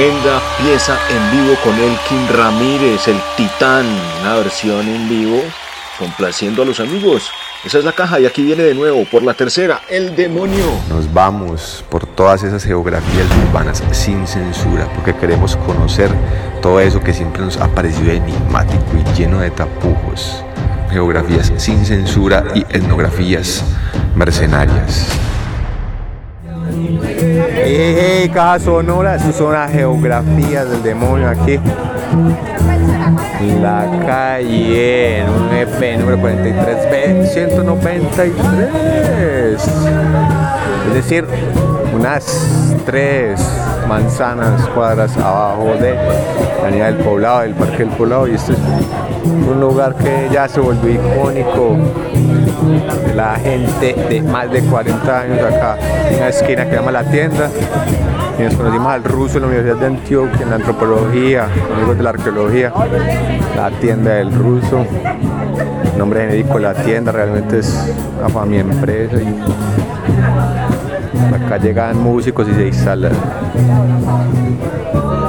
Tremenda 0.00 0.40
pieza 0.56 0.98
en 1.10 1.30
vivo 1.30 1.54
con 1.62 1.74
Elkin 1.78 2.26
Ramírez, 2.34 3.06
el 3.06 3.20
titán, 3.36 3.84
una 4.22 4.36
versión 4.36 4.88
en 4.88 5.06
vivo 5.10 5.42
complaciendo 5.98 6.62
a 6.62 6.64
los 6.64 6.80
amigos. 6.80 7.30
Esa 7.66 7.80
es 7.80 7.84
la 7.84 7.92
caja 7.92 8.18
y 8.18 8.24
aquí 8.24 8.42
viene 8.42 8.62
de 8.62 8.74
nuevo 8.74 9.04
por 9.04 9.22
la 9.22 9.34
tercera, 9.34 9.82
el 9.90 10.16
demonio. 10.16 10.64
Nos 10.88 11.12
vamos 11.12 11.84
por 11.90 12.06
todas 12.06 12.42
esas 12.42 12.64
geografías 12.64 13.26
urbanas 13.46 13.82
sin 13.90 14.26
censura, 14.26 14.88
porque 14.94 15.14
queremos 15.14 15.56
conocer 15.56 16.10
todo 16.62 16.80
eso 16.80 17.02
que 17.02 17.12
siempre 17.12 17.42
nos 17.42 17.58
ha 17.58 17.68
parecido 17.68 18.10
enigmático 18.10 18.82
y 18.96 19.18
lleno 19.18 19.40
de 19.40 19.50
tapujos. 19.50 20.42
Geografías 20.90 21.52
sin 21.58 21.84
censura 21.84 22.44
y 22.54 22.60
etnografías 22.70 23.62
mercenarias. 24.14 25.08
Caja 28.28 28.58
sonora, 28.58 29.16
estas 29.16 29.34
son 29.36 29.54
las 29.54 29.72
geografías 29.72 30.68
del 30.68 30.82
demonio 30.82 31.28
aquí. 31.30 31.58
La 33.62 33.86
calle, 34.06 35.24
un 35.24 35.56
EP 35.56 35.98
número 35.98 36.18
43B 36.18 37.26
193. 37.26 38.32
Es 40.88 40.94
decir, 40.94 41.24
unas 41.94 42.76
tres 42.84 43.40
manzanas 43.88 44.68
cuadras 44.68 45.16
abajo 45.16 45.74
de 45.80 45.94
la 45.94 46.62
avenida 46.62 46.86
del 46.86 46.96
poblado, 46.96 47.40
del 47.40 47.54
parque 47.54 47.78
del 47.78 47.88
poblado. 47.88 48.28
Y 48.28 48.34
este 48.34 48.52
es 48.52 48.58
un 49.24 49.60
lugar 49.60 49.94
que 49.94 50.28
ya 50.30 50.46
se 50.46 50.60
volvió 50.60 50.92
icónico 50.92 51.76
la 53.16 53.36
gente 53.36 53.94
de 53.94 54.22
más 54.22 54.50
de 54.50 54.60
40 54.62 55.20
años 55.20 55.38
acá. 55.42 55.78
Una 56.16 56.28
esquina 56.28 56.68
que 56.68 56.76
llama 56.76 56.92
La 56.92 57.04
Tienda. 57.04 57.48
Nos 58.44 58.54
conocimos 58.54 58.88
al 58.88 59.04
ruso 59.04 59.36
en 59.36 59.42
la 59.42 59.48
Universidad 59.48 59.76
de 59.76 59.86
Antioquia, 59.86 60.42
en 60.42 60.50
la 60.50 60.56
antropología, 60.56 61.48
amigos 61.74 61.98
de 61.98 62.02
la 62.02 62.10
arqueología. 62.10 62.72
La 63.54 63.70
Tienda 63.80 64.14
del 64.14 64.32
Ruso. 64.32 64.86
Nombre 65.98 66.20
genérico 66.20 66.58
La 66.58 66.72
Tienda, 66.72 67.12
realmente 67.12 67.58
es 67.58 67.94
una 68.18 68.30
familia 68.30 68.62
empresa. 68.62 69.16
Y 69.20 69.26
acá 71.34 71.58
llegan 71.58 72.02
músicos 72.02 72.48
y 72.48 72.54
se 72.54 72.68
instalan. 72.68 73.12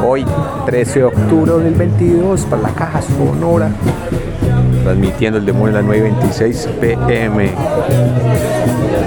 Hoy, 0.07 0.25
13 0.65 0.99
de 0.99 1.05
octubre 1.05 1.51
de 1.51 1.69
2022, 1.69 2.45
para 2.45 2.61
la 2.61 2.69
caja 2.69 3.01
sonora. 3.01 3.71
Transmitiendo 4.83 5.39
el 5.39 5.45
demonio 5.45 5.77
a 5.77 5.81
las 5.81 5.85
9.26 5.85 6.67
pm. 6.79 7.51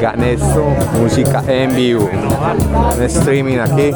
Gané 0.00 0.32
esto, 0.34 0.64
música 1.00 1.42
en 1.48 1.74
vivo. 1.74 2.08
Un 2.96 3.02
streaming 3.02 3.58
aquí. 3.58 3.90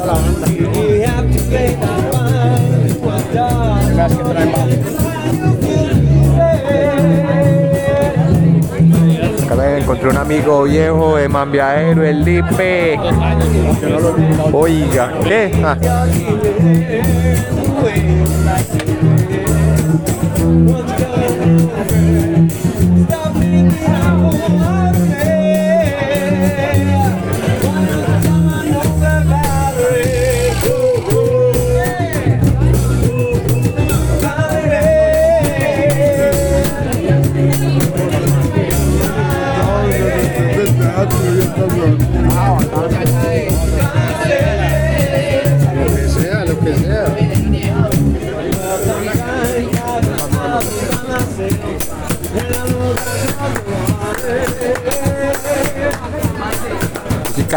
Encontré 9.89 10.09
un 10.09 10.17
amigo 10.17 10.63
viejo 10.65 11.15
de 11.15 11.27
Mambiadero, 11.27 12.05
el 12.05 12.23
Lipe. 12.23 12.99
Oiga, 14.53 15.13
¿qué? 15.23 15.51
Ah. 15.63 15.77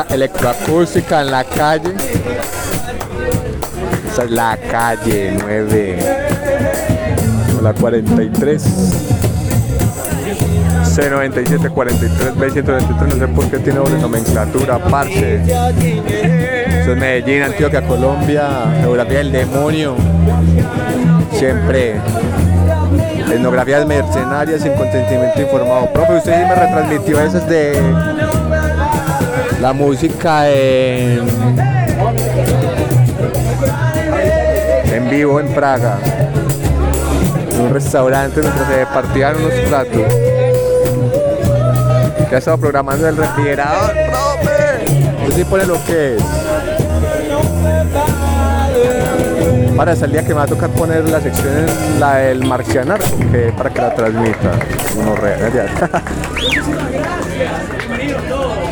Electroacústica 0.00 1.20
en 1.20 1.30
la 1.30 1.44
calle. 1.44 1.94
Esa 4.10 4.24
es 4.24 4.30
la 4.30 4.56
calle 4.56 5.36
9. 5.38 5.98
La 7.62 7.74
43. 7.74 8.64
C97 10.84 11.70
43 11.70 12.34
B123, 12.36 13.14
no 13.14 13.16
sé 13.16 13.28
por 13.28 13.50
qué 13.50 13.58
tiene 13.58 13.78
doble 13.78 13.98
nomenclatura, 13.98 14.78
parce. 14.78 15.42
Eso 15.42 16.92
es 16.92 16.98
Medellín, 16.98 17.42
Antioquia, 17.42 17.86
Colombia, 17.86 18.48
geografía 18.80 19.18
del 19.18 19.32
demonio. 19.32 19.94
Siempre. 21.32 21.96
Etnografías 23.30 23.86
mercenarias 23.86 24.62
sin 24.62 24.72
consentimiento 24.72 25.40
informado. 25.40 25.92
Profe, 25.92 26.16
usted 26.16 26.34
sí 26.34 26.40
me 26.46 26.54
retransmitió 26.54 27.20
esas 27.20 27.48
de 27.48 27.72
la 29.62 29.72
música 29.72 30.50
en, 30.50 31.20
en 34.92 35.08
vivo 35.08 35.38
en 35.38 35.54
Praga. 35.54 35.98
En 37.52 37.60
un 37.60 37.72
restaurante 37.72 38.40
mientras 38.40 38.66
se 38.66 38.86
partían 38.86 39.36
unos 39.36 39.52
platos. 39.68 40.02
Ya 42.28 42.38
estaba 42.38 42.56
programando 42.56 43.08
el 43.08 43.16
refrigerador, 43.16 43.92
profe. 43.92 45.32
Sí 45.36 45.44
pone 45.44 45.64
lo 45.64 45.74
que 45.84 46.16
es. 46.16 46.22
Para 49.76 49.92
el 49.92 50.10
día 50.10 50.22
que 50.22 50.30
me 50.30 50.34
va 50.34 50.42
a 50.42 50.46
tocar 50.48 50.70
poner 50.70 51.08
la 51.08 51.20
sección 51.20 51.56
en 51.56 52.00
la 52.00 52.16
del 52.16 52.44
marcianar, 52.44 53.00
que 53.00 53.52
para 53.56 53.70
que 53.70 53.80
la 53.80 53.94
transmita. 53.94 54.50
Uno 54.96 55.14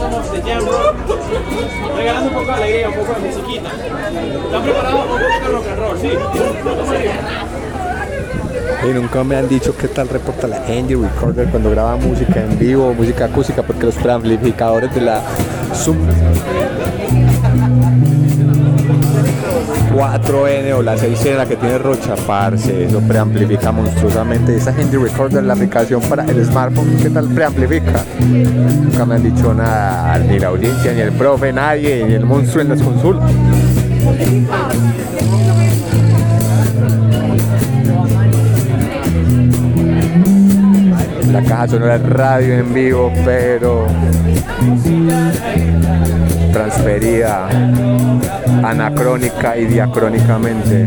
somos 0.00 0.32
de 0.32 0.42
Jam 0.42 0.64
regalando 1.96 2.28
un 2.28 2.34
poco 2.34 2.46
de 2.46 2.52
alegría, 2.52 2.88
un 2.88 2.94
poco 2.94 3.12
de 3.12 3.20
musiquita. 3.20 3.70
¿Están 4.44 4.62
preparados 4.62 5.00
para 5.00 5.12
un 5.12 5.20
poco 5.20 5.24
de 5.24 5.48
rock 5.48 5.66
and 5.68 5.78
roll? 5.78 5.98
Sí. 6.00 6.10
Y 8.82 8.94
nunca 8.94 9.24
me 9.24 9.36
han 9.36 9.48
dicho 9.48 9.76
qué 9.76 9.88
tal 9.88 10.08
reporta 10.08 10.46
la 10.46 10.56
Andy 10.66 10.94
Recorder 10.94 11.48
cuando 11.48 11.70
graba 11.70 11.96
música 11.96 12.40
en 12.40 12.58
vivo, 12.58 12.94
música 12.94 13.26
acústica, 13.26 13.62
porque 13.62 13.84
los 13.84 13.94
preamplificadores 13.96 14.94
de 14.94 15.00
la 15.02 15.22
Zoom 15.74 15.98
4N 19.90 20.72
o 20.72 20.82
la 20.82 20.96
6N, 20.96 21.36
la 21.36 21.46
que 21.46 21.56
tiene 21.56 21.78
Rocha, 21.78 22.14
parce, 22.26 22.84
eso 22.84 23.00
preamplifica 23.00 23.72
monstruosamente. 23.72 24.56
Esa 24.56 24.70
Handy 24.70 24.96
Recorder, 24.96 25.42
la 25.42 25.54
aplicación 25.54 26.00
para 26.02 26.24
el 26.24 26.44
smartphone, 26.44 26.96
¿qué 27.02 27.10
tal 27.10 27.28
preamplifica? 27.28 28.04
Nunca 28.20 29.04
me 29.04 29.16
han 29.16 29.22
dicho 29.22 29.52
nada, 29.52 30.18
ni 30.18 30.38
la 30.38 30.48
audiencia, 30.48 30.92
ni 30.92 31.00
el 31.00 31.12
profe, 31.12 31.52
nadie, 31.52 32.04
ni 32.06 32.14
el 32.14 32.24
monstruo 32.24 32.62
en 32.62 32.68
las 32.68 32.82
consultas. 32.82 33.30
La 41.32 41.42
caja 41.42 41.68
sonora 41.68 41.96
es 41.96 42.02
radio 42.02 42.54
en 42.54 42.74
vivo, 42.74 43.12
pero 43.24 43.86
transferida 46.52 47.48
anacrónica 48.64 49.29
y 49.48 49.64
diacrónicamente. 49.64 50.86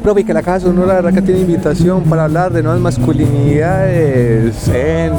profe, 0.00 0.24
que 0.24 0.34
la 0.34 0.42
Caja 0.42 0.60
Sonora, 0.60 0.94
verdad 0.94 1.12
que 1.12 1.22
tiene 1.22 1.40
invitación 1.40 2.04
para 2.04 2.24
hablar 2.24 2.52
de 2.52 2.62
nuevas 2.62 2.80
masculinidades 2.80 4.68
en... 4.68 5.12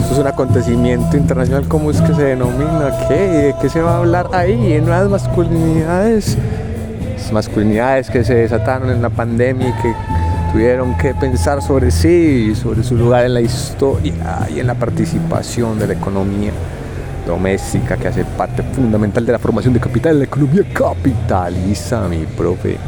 Esto 0.00 0.12
es 0.12 0.18
un 0.18 0.26
acontecimiento 0.26 1.16
internacional, 1.16 1.66
¿cómo 1.68 1.90
es 1.90 2.00
que 2.00 2.14
se 2.14 2.22
denomina? 2.22 2.90
¿Qué? 3.08 3.14
¿De 3.14 3.54
qué 3.60 3.68
se 3.68 3.80
va 3.80 3.96
a 3.96 3.98
hablar 3.98 4.28
ahí? 4.32 4.72
En 4.72 4.86
nuevas 4.86 5.10
masculinidades. 5.10 6.38
Las 7.16 7.32
masculinidades 7.32 8.08
que 8.08 8.24
se 8.24 8.34
desataron 8.34 8.90
en 8.90 9.02
la 9.02 9.10
pandemia 9.10 9.68
y 9.68 9.82
que 9.82 9.92
tuvieron 10.52 10.96
que 10.96 11.14
pensar 11.14 11.60
sobre 11.60 11.90
sí, 11.90 12.54
sobre 12.54 12.82
su 12.82 12.96
lugar 12.96 13.26
en 13.26 13.34
la 13.34 13.40
historia 13.40 14.14
y 14.54 14.60
en 14.60 14.66
la 14.66 14.74
participación 14.74 15.78
de 15.78 15.88
la 15.88 15.92
economía 15.94 16.52
doméstica 17.26 17.96
que 17.96 18.08
hace 18.08 18.24
parte 18.24 18.62
fundamental 18.62 19.26
de 19.26 19.32
la 19.32 19.38
formación 19.38 19.74
de 19.74 19.80
capital 19.80 20.14
de 20.14 20.18
la 20.20 20.24
economía 20.24 20.62
capitalista, 20.72 22.08
mi 22.08 22.24
profe. 22.24 22.78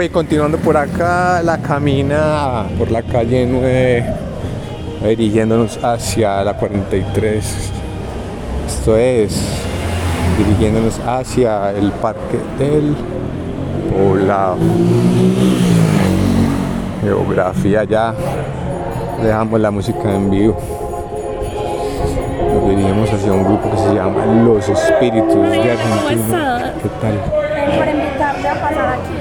Profe, 0.00 0.06
y 0.06 0.08
continuando 0.08 0.56
por 0.58 0.76
acá, 0.78 1.42
la 1.42 1.58
camina 1.58 2.64
por 2.78 2.90
la 2.90 3.02
calle 3.02 3.46
9, 3.46 4.04
dirigiéndonos 5.02 5.78
hacia 5.84 6.42
la 6.42 6.54
43. 6.54 7.72
Esto 8.66 8.96
es, 8.96 9.42
dirigiéndonos 10.38 10.98
hacia 11.06 11.72
el 11.72 11.90
Parque 11.92 12.38
del 12.58 12.96
Poblado. 13.90 14.56
Geografía 17.02 17.84
ya, 17.84 18.14
dejamos 19.22 19.60
la 19.60 19.70
música 19.70 20.14
en 20.14 20.30
vivo. 20.30 20.58
Nos 22.54 22.70
dirigimos 22.70 23.12
hacia 23.12 23.32
un 23.32 23.44
grupo 23.44 23.70
que 23.70 23.76
se 23.76 23.94
llama 23.94 24.24
Los 24.44 24.66
Espíritus 24.66 25.50
de 25.50 25.72
Argentina. 25.72 26.72
¿Qué 26.82 26.88
tal? 27.02 27.20
Por 27.76 27.88
invitarte 27.88 28.48
a 28.48 28.54
pasar 28.54 28.88
aquí, 28.94 29.19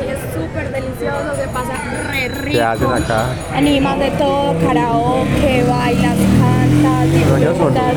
rico. 2.39 2.57
¿Qué 2.57 2.61
hacen 2.63 2.87
acá? 2.91 3.25
Animas 3.53 3.99
de 3.99 4.11
todo, 4.11 4.55
karaoke, 4.65 5.63
bailas, 5.67 6.15
cantas, 6.39 7.07
No, 7.29 7.37
yo 7.37 7.55
solo. 7.55 7.69
disfrutas. 7.69 7.95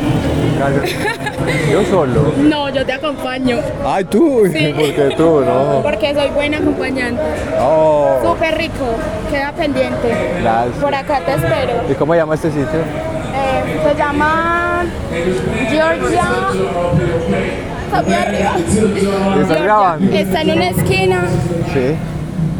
Yo 1.71 1.83
solo. 1.85 2.33
No, 2.37 2.69
yo 2.69 2.85
te 2.85 2.93
acompaño. 2.93 3.57
Ay, 3.85 4.03
tú, 4.05 4.43
Sí. 4.51 4.73
porque 4.77 5.13
tú, 5.17 5.41
no. 5.45 5.81
Porque 5.81 6.13
soy 6.13 6.29
buena 6.29 6.57
acompañante. 6.57 7.21
Oh, 7.59 8.19
Súper 8.23 8.57
rico, 8.57 8.85
queda 9.31 9.51
pendiente. 9.51 10.15
Gracias. 10.41 10.75
Por 10.77 10.93
acá 10.95 11.19
te 11.25 11.33
espero. 11.33 11.73
¿y 11.89 11.93
cómo 11.95 12.15
llama 12.15 12.35
este 12.35 12.49
sitio? 12.49 12.65
Eh, 13.35 13.79
se 13.89 13.97
llama 13.97 14.85
Georgia. 15.69 16.23
Está 17.85 18.01
bien 18.01 18.19
arriba. 18.19 18.55
¿Estás 19.41 19.63
grabando? 19.63 20.15
Está 20.15 20.41
en 20.41 20.51
una 20.51 20.69
esquina. 20.69 21.25
Sí. 21.73 21.95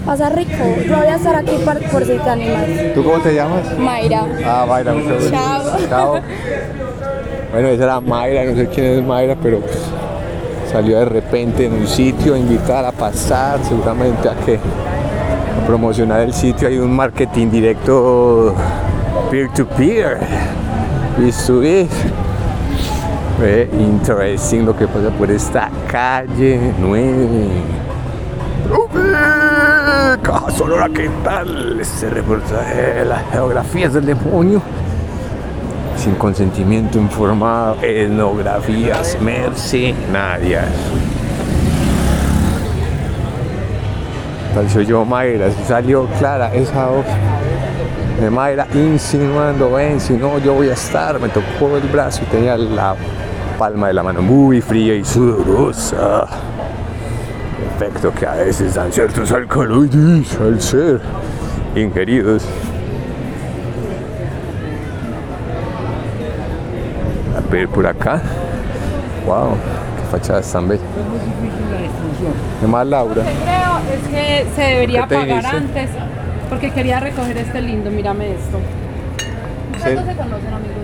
Pasa 0.06 0.30
rico. 0.30 0.52
Yo 0.86 0.98
voy 0.98 1.08
a 1.08 1.16
estar 1.16 1.36
aquí 1.36 1.56
por, 1.64 1.80
por 1.90 2.06
si 2.06 2.18
te 2.18 2.30
animas. 2.30 2.66
¿Tú 2.94 3.04
cómo 3.04 3.20
te 3.20 3.34
llamas? 3.34 3.78
Mayra. 3.78 4.26
Ah, 4.46 4.66
Mayra, 4.68 4.94
mucho 4.94 5.16
gusto. 5.16 5.32
Chao. 5.32 5.62
Chao. 5.88 6.20
Bueno, 7.54 7.68
esa 7.70 7.84
era 7.84 8.02
Mayra, 8.02 8.44
no 8.46 8.56
sé 8.56 8.68
quién 8.68 8.86
es 8.88 9.04
Mayra, 9.06 9.38
pero 9.42 9.60
pues, 9.60 9.80
salió 10.72 11.00
de 11.00 11.06
repente 11.06 11.68
en 11.68 11.74
un 11.74 11.88
sitio 11.88 12.34
a 12.34 12.38
invitar 12.38 12.84
a 12.84 12.92
pasar, 12.92 13.60
seguramente 13.64 14.28
a 14.28 14.34
que 14.46 14.56
a 14.56 15.66
promocionar 15.66 16.20
el 16.22 16.34
sitio. 16.34 16.68
Hay 16.68 16.80
un 16.80 16.94
marketing 16.94 17.50
directo 17.50 18.56
peer-to-peer, 19.32 20.18
vis-to-vis. 21.18 21.90
Ve, 23.40 23.70
interesting 23.80 24.66
lo 24.66 24.76
que 24.76 24.86
pasa 24.86 25.10
por 25.12 25.32
esta 25.32 25.70
calle 25.90 26.74
9. 26.80 27.48
Caja 30.22 30.52
Sonora, 30.52 30.90
¿qué 30.94 31.10
tal? 31.24 31.80
Este 31.80 32.10
reportaje 32.10 32.82
de 32.82 33.06
las 33.06 33.32
geografías 33.32 33.94
del 33.94 34.06
demonio. 34.06 34.62
Sin 35.98 36.16
consentimiento 36.16 37.00
informado, 37.00 37.78
etnografías 37.82 39.18
mercenarias. 39.20 40.68
Tal 44.54 44.70
soy 44.70 44.86
yo, 44.86 45.04
Mayra, 45.04 45.50
salió 45.68 46.06
clara 46.20 46.54
esa 46.54 46.88
voz 46.88 47.06
de 48.20 48.30
Mayra 48.30 48.68
insinuando, 48.76 49.72
ven, 49.72 50.00
si 50.00 50.14
no, 50.14 50.38
yo 50.38 50.54
voy 50.54 50.70
a 50.70 50.74
estar. 50.74 51.20
Me 51.20 51.30
tocó 51.30 51.76
el 51.76 51.88
brazo 51.88 52.22
y 52.24 52.26
tenía 52.28 52.56
la 52.56 52.96
palma 53.58 53.88
de 53.88 53.94
la 53.94 54.04
mano 54.04 54.22
muy 54.22 54.62
fría 54.62 54.94
y 54.94 55.04
sudorosa 55.04 56.53
efecto 57.84 58.12
que 58.14 58.26
a 58.26 58.36
veces 58.36 58.76
dan 58.76 58.92
ciertos 58.92 59.32
alcaloides 59.32 60.40
al 60.40 60.62
ser 60.62 61.02
ingeridos. 61.76 62.44
A 67.38 67.52
ver 67.52 67.68
por 67.68 67.86
acá. 67.86 68.22
Wow, 69.26 69.52
qué 69.98 70.18
fachadas 70.18 70.52
tan 70.52 70.68
bellas. 70.68 70.84
¿Qué 72.62 72.68
más, 72.68 72.88
Laura? 72.88 73.24
Creo 73.24 73.80
es 73.94 74.08
que 74.10 74.46
se 74.56 74.62
debería 74.62 75.02
¿Qué 75.04 75.08
te 75.10 75.16
pagar 75.16 75.44
dice? 75.44 75.58
antes 75.58 75.90
porque 76.50 76.72
quería 76.72 77.00
recoger 77.00 77.38
este 77.38 77.62
lindo, 77.62 77.90
mírame 77.90 78.32
esto. 78.32 78.60
¿Ustedes 79.76 80.00
Sí. 80.00 80.06
no 80.06 80.12
se 80.12 80.18
conocen, 80.18 80.54
amigos? 80.54 80.83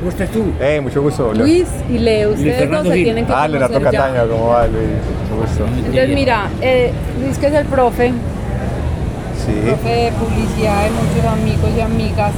¿Cómo 0.00 0.10
estás 0.10 0.30
tú? 0.30 0.44
Eh, 0.60 0.80
mucho 0.80 1.02
gusto. 1.02 1.32
Luis 1.34 1.66
y 1.90 1.98
Leo, 1.98 2.30
ustedes 2.30 2.70
dos 2.70 2.86
se 2.86 2.94
tienen 2.94 3.26
que 3.26 3.32
Ah, 3.32 3.46
Leonardo 3.46 3.74
conocer 3.74 3.92
ya. 3.92 4.00
Cataño, 4.06 4.30
¿cómo 4.30 4.46
va, 4.48 4.66
Luis? 4.66 4.88
Mucho 5.30 5.42
gusto. 5.42 5.66
Entonces 5.76 6.08
mira, 6.14 6.48
eh, 6.62 6.90
Luis 7.22 7.36
que 7.38 7.46
es 7.48 7.52
el 7.52 7.66
profe, 7.66 8.08
Sí. 8.08 9.52
profe 9.66 9.88
de 9.88 10.12
publicidad 10.12 10.84
de 10.84 10.90
muchos 10.90 11.24
amigos 11.32 11.70
y 11.76 11.80
amigas, 11.80 12.32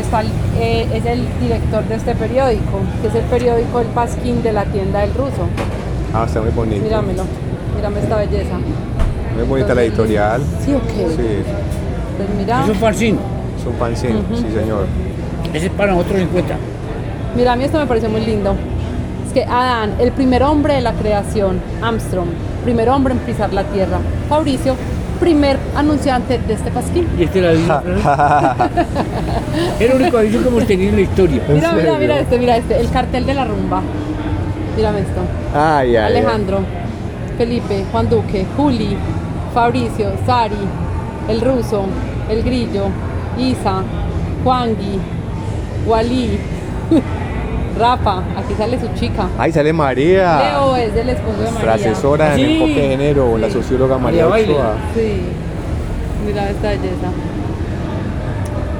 está, 0.00 0.22
eh, 0.60 0.86
es 0.94 1.04
el 1.06 1.26
director 1.40 1.82
de 1.84 1.94
este 1.96 2.14
periódico, 2.14 2.78
que 3.00 3.08
es 3.08 3.14
el 3.16 3.22
periódico 3.24 3.80
El 3.80 3.86
Pasquín 3.88 4.42
de 4.44 4.52
la 4.52 4.64
tienda 4.66 5.00
del 5.00 5.12
ruso. 5.14 5.48
Ah, 6.14 6.24
está 6.26 6.40
muy 6.40 6.50
bonito. 6.50 6.84
Míramelo, 6.84 7.24
mírame 7.74 7.98
esta 8.00 8.16
belleza. 8.16 8.58
Muy 9.36 9.44
bonita 9.48 9.74
la 9.74 9.82
editorial. 9.82 10.40
Sí, 10.64 10.72
ok. 10.72 10.82
Sí. 11.16 11.42
Pues 12.16 12.28
mira, 12.38 12.62
Es 12.62 12.68
un 12.68 12.76
fanzine. 12.76 13.18
Es 13.58 13.66
un 13.66 13.74
fanzine, 13.74 14.20
Ujú. 14.20 14.36
sí, 14.36 14.46
señor. 14.54 14.86
Ese 15.52 15.66
es 15.66 15.72
para 15.72 15.92
nosotros 15.92 16.18
50. 16.20 16.54
Mira, 17.36 17.52
a 17.52 17.56
mí 17.56 17.64
esto 17.64 17.78
me 17.78 17.86
pareció 17.86 18.08
muy 18.08 18.20
lindo. 18.20 18.54
Es 19.26 19.32
que 19.32 19.44
Adán, 19.44 19.94
el 19.98 20.12
primer 20.12 20.42
hombre 20.42 20.74
de 20.74 20.80
la 20.80 20.92
creación, 20.92 21.60
Armstrong, 21.82 22.28
primer 22.64 22.88
hombre 22.90 23.14
en 23.14 23.20
pisar 23.20 23.52
la 23.52 23.64
tierra, 23.64 23.98
Fabricio, 24.28 24.76
primer 25.20 25.56
anunciante 25.76 26.38
de 26.38 26.54
este 26.54 26.70
pasquín. 26.70 27.08
Y 27.18 27.24
este 27.24 27.38
era 27.38 27.52
el 27.52 27.60
el 29.80 29.94
único 29.94 30.18
aviso 30.18 30.42
que 30.42 30.48
hemos 30.48 30.66
tenido 30.66 30.90
en 30.90 30.96
la 30.96 31.02
historia. 31.02 31.42
Mira, 31.48 31.72
mira, 31.72 31.98
mira 31.98 32.18
este, 32.18 32.38
mira 32.38 32.56
este, 32.56 32.80
el 32.80 32.90
cartel 32.90 33.24
de 33.26 33.34
la 33.34 33.44
rumba. 33.44 33.80
Mírame 34.76 35.00
esto. 35.00 35.20
Ay, 35.54 35.90
ay, 35.90 35.96
ay. 35.96 36.04
Alejandro, 36.04 36.60
Felipe, 37.38 37.84
Juan 37.92 38.08
Duque, 38.08 38.46
Juli, 38.56 38.96
Fabricio, 39.54 40.12
Sari, 40.26 40.56
el 41.28 41.40
ruso, 41.40 41.84
el 42.28 42.42
grillo, 42.42 42.86
Isa, 43.38 43.82
Juangui, 44.42 44.98
Wally, 45.86 46.38
Rafa, 47.78 48.18
aquí 48.36 48.54
sale 48.56 48.78
su 48.80 48.88
chica. 48.94 49.28
Ahí 49.38 49.52
sale 49.52 49.72
María. 49.72 50.38
Leo 50.52 50.76
es 50.76 50.94
el 50.94 51.08
esposo 51.08 51.38
de 51.38 51.50
María. 51.50 51.50
Nuestra 51.52 51.74
asesora 51.74 52.30
en 52.34 52.36
Sí. 52.36 52.52
enfoque 52.52 52.74
de 52.80 52.88
género, 52.88 53.38
la 53.38 53.50
socióloga 53.50 53.98
María 53.98 54.26
María. 54.26 54.46
Ochoa. 54.56 54.74
Sí. 54.94 55.22
Mira 56.26 56.50
esta 56.50 56.68
belleza. 56.68 57.08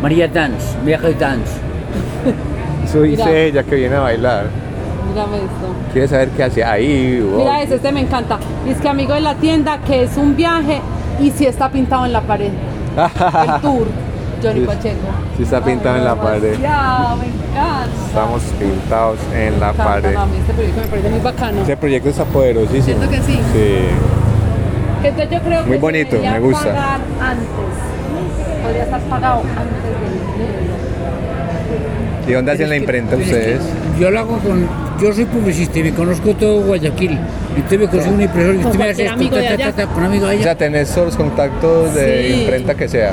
María 0.02 0.28
Dance, 0.28 0.76
viaje 0.84 1.14
Dance. 1.14 1.52
Eso 2.84 3.02
dice 3.02 3.24
Mira. 3.24 3.38
ella 3.38 3.62
que 3.62 3.74
viene 3.76 3.96
a 3.96 4.00
bailar. 4.00 4.46
Mírame 5.08 5.36
esto. 5.36 5.74
Quiere 5.92 6.08
saber 6.08 6.28
qué 6.30 6.42
hace 6.44 6.64
ahí. 6.64 7.20
wow. 7.20 7.38
Mira 7.38 7.62
ese, 7.62 7.74
este 7.76 7.92
me 7.92 8.00
encanta. 8.00 8.38
Es 8.66 8.78
que 8.78 8.88
amigo 8.88 9.14
de 9.14 9.20
la 9.20 9.34
tienda, 9.36 9.78
que 9.78 10.04
es 10.04 10.16
un 10.16 10.34
viaje 10.36 10.80
y 11.20 11.30
si 11.30 11.46
está 11.46 11.68
pintado 11.70 12.04
en 12.06 12.12
la 12.12 12.20
pared. 12.22 12.50
El 12.96 13.60
tour, 13.60 13.86
Johnny 14.42 14.60
Sí. 14.60 14.66
Pacheco. 14.66 14.96
Sí 15.36 15.42
está 15.44 15.62
pintado 15.62 15.96
en 15.96 16.04
la 16.04 16.14
pared. 16.16 16.58
Ya, 16.60 17.14
me 17.18 17.26
encanta. 17.26 17.41
Estamos 18.06 18.42
pintados 18.58 19.18
en 19.34 19.60
la 19.60 19.72
pared. 19.72 20.14
mami, 20.14 20.38
este 20.38 20.52
proyecto 20.54 20.80
me 20.80 20.86
parece 20.86 21.08
muy 21.10 21.20
bacano. 21.20 21.60
Este 21.60 21.76
proyecto 21.76 22.08
está 22.08 22.24
poderosísimo. 22.24 22.82
Siento 22.84 23.10
que 23.10 23.16
sí. 23.18 23.38
Sí. 23.52 23.76
Entonces 25.04 25.30
yo 25.30 25.40
creo 25.42 25.62
que 25.62 25.68
Muy 25.68 25.78
bonito, 25.78 26.16
me 26.22 26.38
gusta. 26.40 26.64
pagar 26.64 27.00
antes. 27.20 27.46
Podría 28.62 28.82
estar 28.84 29.00
pagado 29.02 29.40
antes 29.40 29.82
del 29.84 29.92
¿Y 32.30 32.32
dónde 32.34 32.52
hacen 32.52 32.68
la 32.68 32.76
imprenta 32.76 33.16
ustedes? 33.16 33.60
Yo 33.98 34.10
lo 34.10 34.20
hago 34.20 34.38
con. 34.38 34.66
Yo 35.00 35.12
soy 35.12 35.24
publicista 35.24 35.78
y 35.80 35.84
me 35.84 35.92
conozco 35.92 36.34
todo 36.34 36.60
Guayaquil. 36.62 37.18
Entonces 37.56 37.80
me 37.80 37.88
consigo 37.88 38.14
un 38.14 38.22
impresor 38.22 38.54
y 38.54 38.58
usted 38.58 38.78
me 38.78 38.90
hace 38.90 39.02
esto, 39.02 39.14
amigo 39.14 39.34
ta, 39.36 39.42
ta, 39.42 39.48
allá. 39.54 39.72
ta, 39.72 39.86
ta, 39.86 39.92
con 39.92 40.04
amigo 40.04 40.26
de 40.26 40.30
O 40.30 40.34
allá. 40.36 40.42
sea, 40.44 40.54
tenés 40.54 40.88
todos 40.90 41.06
los 41.08 41.16
contactos 41.16 41.94
de 41.94 42.28
Sí. 42.28 42.40
imprenta 42.42 42.74
que 42.76 42.88
sea. 42.88 43.12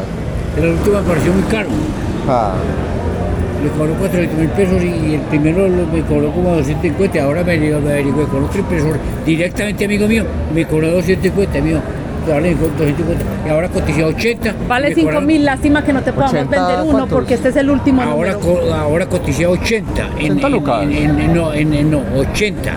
El 0.58 0.68
último 0.70 1.02
me 1.02 1.08
pareció 1.08 1.34
muy 1.34 1.42
caro. 1.44 1.70
Ah, 2.30 2.54
Le 3.64 3.70
cobró 3.72 3.94
400 3.96 4.38
mil 4.40 4.50
pesos 4.50 4.82
y 4.84 5.16
el 5.16 5.22
primero 5.22 5.68
me 5.68 6.02
cobró 6.04 6.32
como 6.32 6.52
250. 6.56 7.22
Ahora 7.24 7.44
me, 7.44 7.58
me 7.58 7.74
averigué 7.76 8.24
con 8.32 8.44
otro 8.46 8.60
impresor 8.60 8.98
directamente 9.26 9.86
amigo 9.86 10.08
mío. 10.08 10.24
Me 10.54 10.66
cobró 10.66 10.92
250, 10.92 11.60
mío. 11.62 11.80
Ahora 12.26 12.40
le 12.42 12.54
cobró 12.54 12.68
250. 12.70 13.26
Y 13.46 13.50
ahora 13.50 13.68
coticé 13.70 14.04
a 14.04 14.08
80. 14.08 14.54
Vale 14.68 14.90
me 14.90 14.96
5 14.96 15.08
cobraron- 15.10 15.26
mil, 15.26 15.44
lástima 15.46 15.84
que 15.84 15.92
no 15.94 16.02
te 16.02 16.14
podamos 16.14 16.34
80, 16.34 16.50
vender 16.58 16.82
uno 16.84 16.92
¿cuántos? 16.92 17.10
porque 17.10 17.34
este 17.34 17.50
es 17.50 17.56
el 17.58 17.70
último 17.70 18.02
Ahora, 18.02 18.36
co- 18.36 18.62
ahora 18.74 19.06
coticé 19.08 19.44
a 19.46 19.50
80. 19.50 20.08
En, 20.20 20.38
80 20.44 20.84
en- 20.84 20.92
en- 20.94 21.20
en- 21.20 21.34
no, 21.34 21.54
en, 21.54 21.92
no, 21.92 22.02
80. 22.18 22.72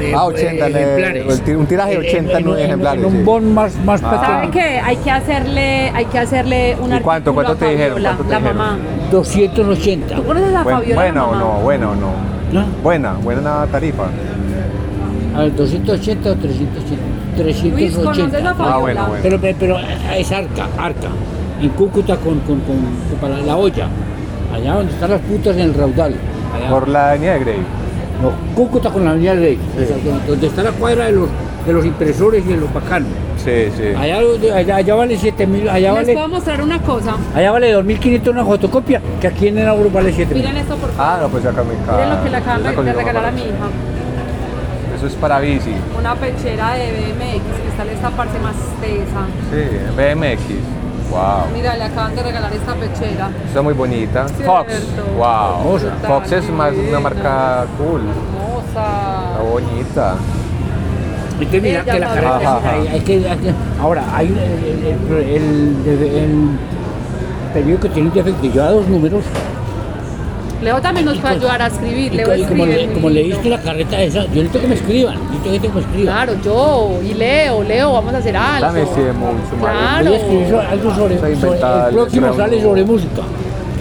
eh, 0.00 0.12
Ah, 0.16 0.24
80, 0.24 0.66
eh, 0.66 0.70
ejemplares. 0.70 1.42
el 1.46 1.56
un 1.56 1.66
tiraje 1.66 1.90
de 1.90 1.96
En- 1.96 2.02
80 2.26 2.38
en, 2.38 2.48
en- 2.48 2.58
ejemplares, 2.58 3.00
En 3.00 3.06
un 3.06 3.16
sí. 3.18 3.22
bon 3.24 3.54
más, 3.54 3.72
más 3.84 4.02
Ah. 4.02 4.10
pequeño. 4.10 4.26
¿Sabe 4.34 4.50
qué? 4.50 4.80
Hay 4.80 4.96
que 4.96 5.10
hacerle, 5.10 5.90
hay 5.94 6.04
que 6.06 6.18
hacerle 6.18 6.76
una 6.82 6.96
¿Y 6.98 7.00
cuánto? 7.00 7.34
¿Cuánto 7.34 7.54
te 7.56 7.68
dijeron? 7.70 8.02
¿Cuánto 8.02 8.24
te 8.24 8.30
la 8.30 8.38
dijeron? 8.38 8.56
mamá. 8.58 8.78
280. 9.12 10.14
¿Tú 10.16 10.24
conoces 10.24 10.54
a 10.54 10.62
Buen- 10.64 10.76
Fabiola? 10.76 10.94
buena 11.02 11.14
la 11.20 11.24
o 11.24 11.32
mamá? 11.32 11.38
no, 11.44 11.60
buena 11.60 11.90
o 11.90 11.94
no. 11.94 12.10
¿No? 12.52 12.64
Buena, 12.82 13.12
buena 13.14 13.66
tarifa. 13.70 14.04
A 15.36 15.40
ver, 15.40 15.54
280 15.56 16.30
o 16.30 16.34
380. 16.34 17.02
380. 17.36 18.02
¿conoces 18.02 18.54
Fabiola? 18.54 18.74
Ah, 18.74 18.78
bueno, 18.78 19.06
bueno. 19.08 19.22
Pero, 19.22 19.38
pero, 19.40 19.56
pero 19.60 19.76
es 20.16 20.32
arca, 20.32 20.66
arca. 20.78 21.08
En 21.60 21.68
Cúcuta 21.70 22.16
con, 22.16 22.40
con, 22.40 22.60
con, 22.60 22.76
con- 22.76 23.18
para 23.20 23.38
la 23.38 23.56
olla. 23.56 23.86
Allá 24.52 24.74
donde 24.74 24.92
están 24.92 25.10
las 25.10 25.20
putas 25.20 25.56
en 25.56 25.62
el 25.62 25.74
raudal. 25.74 26.14
Allá. 26.56 26.70
Por 26.70 26.88
la 26.88 27.10
avenida 27.10 27.34
de 27.34 27.38
Grey. 27.40 27.58
No, 28.22 28.32
Cúcuta 28.54 28.90
con 28.90 29.04
la 29.04 29.10
avenida 29.12 29.34
Rey. 29.34 29.58
Donde 30.26 30.46
está 30.46 30.62
la 30.62 30.72
cuadra 30.72 31.06
de 31.06 31.12
los, 31.12 31.28
de 31.66 31.72
los 31.72 31.84
impresores 31.86 32.44
y 32.44 32.48
de 32.48 32.56
los 32.56 32.72
bacanos. 32.72 33.08
Sí, 33.44 33.72
sí. 33.76 33.88
Allá, 33.98 34.20
allá, 34.54 34.76
allá 34.76 34.94
vale 34.94 35.16
7 35.18 35.46
mil, 35.48 35.68
allá 35.68 35.88
Les 35.88 35.94
vale, 35.94 36.14
puedo 36.14 36.28
mostrar 36.28 36.62
una 36.62 36.80
cosa. 36.80 37.16
allá 37.34 37.50
vale 37.50 37.76
2.500 37.76 38.28
una 38.28 38.44
fotocopia, 38.44 39.00
que 39.20 39.26
aquí 39.26 39.48
en 39.48 39.58
el 39.58 39.66
euro 39.66 39.90
vale 39.90 40.12
7 40.12 40.32
mil. 40.32 40.44
Miren 40.44 40.58
esto, 40.58 40.76
por 40.76 40.90
favor. 40.92 41.04
Ah, 41.04 41.18
no, 41.22 41.28
pues 41.28 41.44
acá 41.44 41.64
me 41.64 41.74
Miren 41.74 42.10
lo 42.10 42.22
que 42.22 42.30
le 42.30 42.36
acaban 42.36 42.62
de, 42.62 42.92
regalar 42.92 43.26
a 43.26 43.30
mi 43.32 43.40
hija. 43.40 43.68
Eso 44.96 45.06
es 45.08 45.14
para 45.14 45.40
bici. 45.40 45.74
Una 45.98 46.14
pechera 46.14 46.74
de 46.74 46.92
BMX 46.92 47.42
que 47.42 47.68
está 47.68 47.84
esta 47.92 48.10
parte 48.10 48.38
más 48.38 48.54
tesa. 48.80 49.26
Sí, 49.50 49.78
BMX. 49.96 50.82
Wow. 51.10 51.52
Mira, 51.52 51.76
le 51.76 51.84
acaban 51.84 52.14
de 52.14 52.22
regalar 52.22 52.52
esta 52.52 52.74
pechera. 52.74 53.30
Está 53.46 53.60
muy 53.60 53.74
bonita. 53.74 54.28
Cierto. 54.28 54.52
Fox. 54.52 54.72
Wow. 55.16 55.76
Hermosa. 55.76 56.06
Fox 56.06 56.32
es 56.32 56.50
más 56.50 56.72
una 56.74 57.00
marca 57.00 57.66
cool. 57.76 58.02
Hermosa. 58.02 59.32
Está 59.32 59.42
bonita. 59.42 60.16
Entonces 61.42 61.62
mira 61.62 61.82
Ella 61.82 61.92
que 61.92 61.98
la 62.00 62.08
sabe. 62.08 62.20
carreta, 62.20 62.36
Ajá, 62.56 62.56
ajá. 62.58 62.72
hay, 62.80 62.88
hay 62.88 63.00
que, 63.00 63.14
hay 63.28 63.38
que- 63.38 63.52
ahora, 63.80 64.04
hay 64.14 64.26
el, 64.28 65.16
el, 65.16 65.28
el, 65.28 65.86
el- 65.86 66.16
el 66.16 66.48
periódico 67.54 67.88
tiene 67.88 68.08
un 68.08 68.14
defecto, 68.14 68.42
lleva 68.42 68.70
dos 68.70 68.88
números, 68.88 69.22
Leo 70.62 70.80
también 70.80 71.04
nos 71.06 71.18
puede 71.18 71.34
ayudar 71.34 71.60
a 71.60 71.66
escribir. 71.66 72.14
Leo 72.14 72.36
y 72.36 72.44
como, 72.44 72.64
escribe 72.64 72.76
le- 72.82 72.86
muy 72.86 72.94
como 72.94 73.08
lindo. 73.10 73.28
leíste 73.30 73.48
la 73.50 73.60
carreta 73.60 74.00
esa, 74.00 74.20
yo 74.26 74.28
necesito 74.28 74.60
que 74.60 74.66
me 74.68 74.74
escriban, 74.76 75.14
yo 75.16 75.38
necesito 75.38 75.62
que 75.62 75.68
me 75.74 75.80
escriban. 75.80 76.14
Claro, 76.14 76.32
yo 76.44 77.00
y 77.02 77.14
Leo, 77.14 77.62
Leo, 77.64 77.92
vamos 77.94 78.14
a 78.14 78.18
hacer 78.18 78.36
algo. 78.36 78.66
Dame 78.66 78.82
ese 78.82 79.12
mucho, 79.12 79.56
Claro. 79.60 80.04
Voy 80.04 80.14
a 80.14 80.16
escribir 80.18 80.48
so- 80.50 80.60
algo 80.60 80.94
sobre, 80.94 81.14
el 81.16 81.94
próximo 81.94 82.34
sale 82.36 82.62
sobre 82.62 82.84
música. 82.84 83.22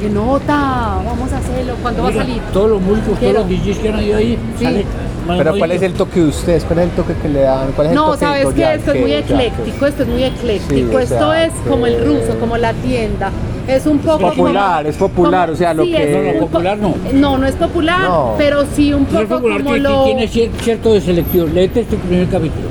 ¡Qué 0.01 0.09
nota! 0.09 0.97
Vamos 1.05 1.31
a 1.31 1.37
hacerlo. 1.37 1.75
¿Cuándo 1.83 2.01
va 2.03 2.09
a 2.09 2.13
salir? 2.13 2.41
Todos 2.51 2.69
los 2.71 2.81
músicos, 2.81 3.19
Quiero. 3.19 3.41
todos 3.41 3.51
los 3.51 3.59
DJs 3.63 3.77
que 3.77 3.89
han 3.89 4.03
ido 4.03 4.17
ahí, 4.17 4.39
Sí. 4.57 4.63
sale. 4.65 4.85
Pero 5.27 5.55
¿cuál 5.57 5.71
es 5.71 5.81
el 5.81 5.93
toque 5.93 6.19
de 6.19 6.27
ustedes? 6.27 6.63
¿Cuál 6.65 6.79
es 6.79 6.85
el 6.85 6.91
toque 6.91 7.13
que 7.21 7.29
le 7.29 7.41
dan? 7.41 7.71
¿Cuál 7.73 7.87
es 7.87 7.91
el 7.91 7.95
No, 7.95 8.05
toque 8.07 8.19
sabes 8.19 8.47
que 8.53 8.73
esto 8.73 8.91
es 8.91 9.01
muy 9.01 9.13
ecléctico, 9.13 9.85
esto 9.85 10.03
es 10.03 10.09
muy 10.09 10.23
ecléctico, 10.23 10.89
Sí, 10.89 10.95
o 10.95 10.99
esto 10.99 11.31
sea, 11.31 11.45
es 11.45 11.53
como 11.67 11.87
el 11.87 12.03
ruso, 12.05 12.37
como 12.39 12.57
la 12.57 12.73
tienda. 12.73 13.31
Es 13.67 13.85
un 13.85 13.99
poco 13.99 14.29
popular, 14.29 14.77
como- 14.79 14.89
es 14.89 14.95
popular, 14.97 15.45
como- 15.47 15.53
o 15.53 15.57
sea, 15.57 15.73
lo 15.73 15.83
sí, 15.83 15.91
que- 15.91 16.03
es 16.03 16.17
No, 16.25 16.33
no, 16.33 16.39
popular 16.47 16.77
no. 16.77 16.95
No, 17.13 17.37
no 17.37 17.47
es 17.47 17.55
popular, 17.55 18.01
No. 18.01 18.33
pero 18.37 18.65
sí 18.75 18.93
un 18.93 19.07
No 19.11 19.19
es 19.19 19.25
poco 19.27 19.41
popular, 19.41 19.57
como 19.63 19.73
tiene, 19.75 19.89
lo 19.89 20.03
tiene 20.05 20.27
cier- 20.27 20.49
cierto 20.61 20.93
de 20.93 21.01
selección. 21.01 21.53
Léete 21.53 21.81
este 21.81 21.95
primer 21.97 22.27
capítulo. 22.27 22.67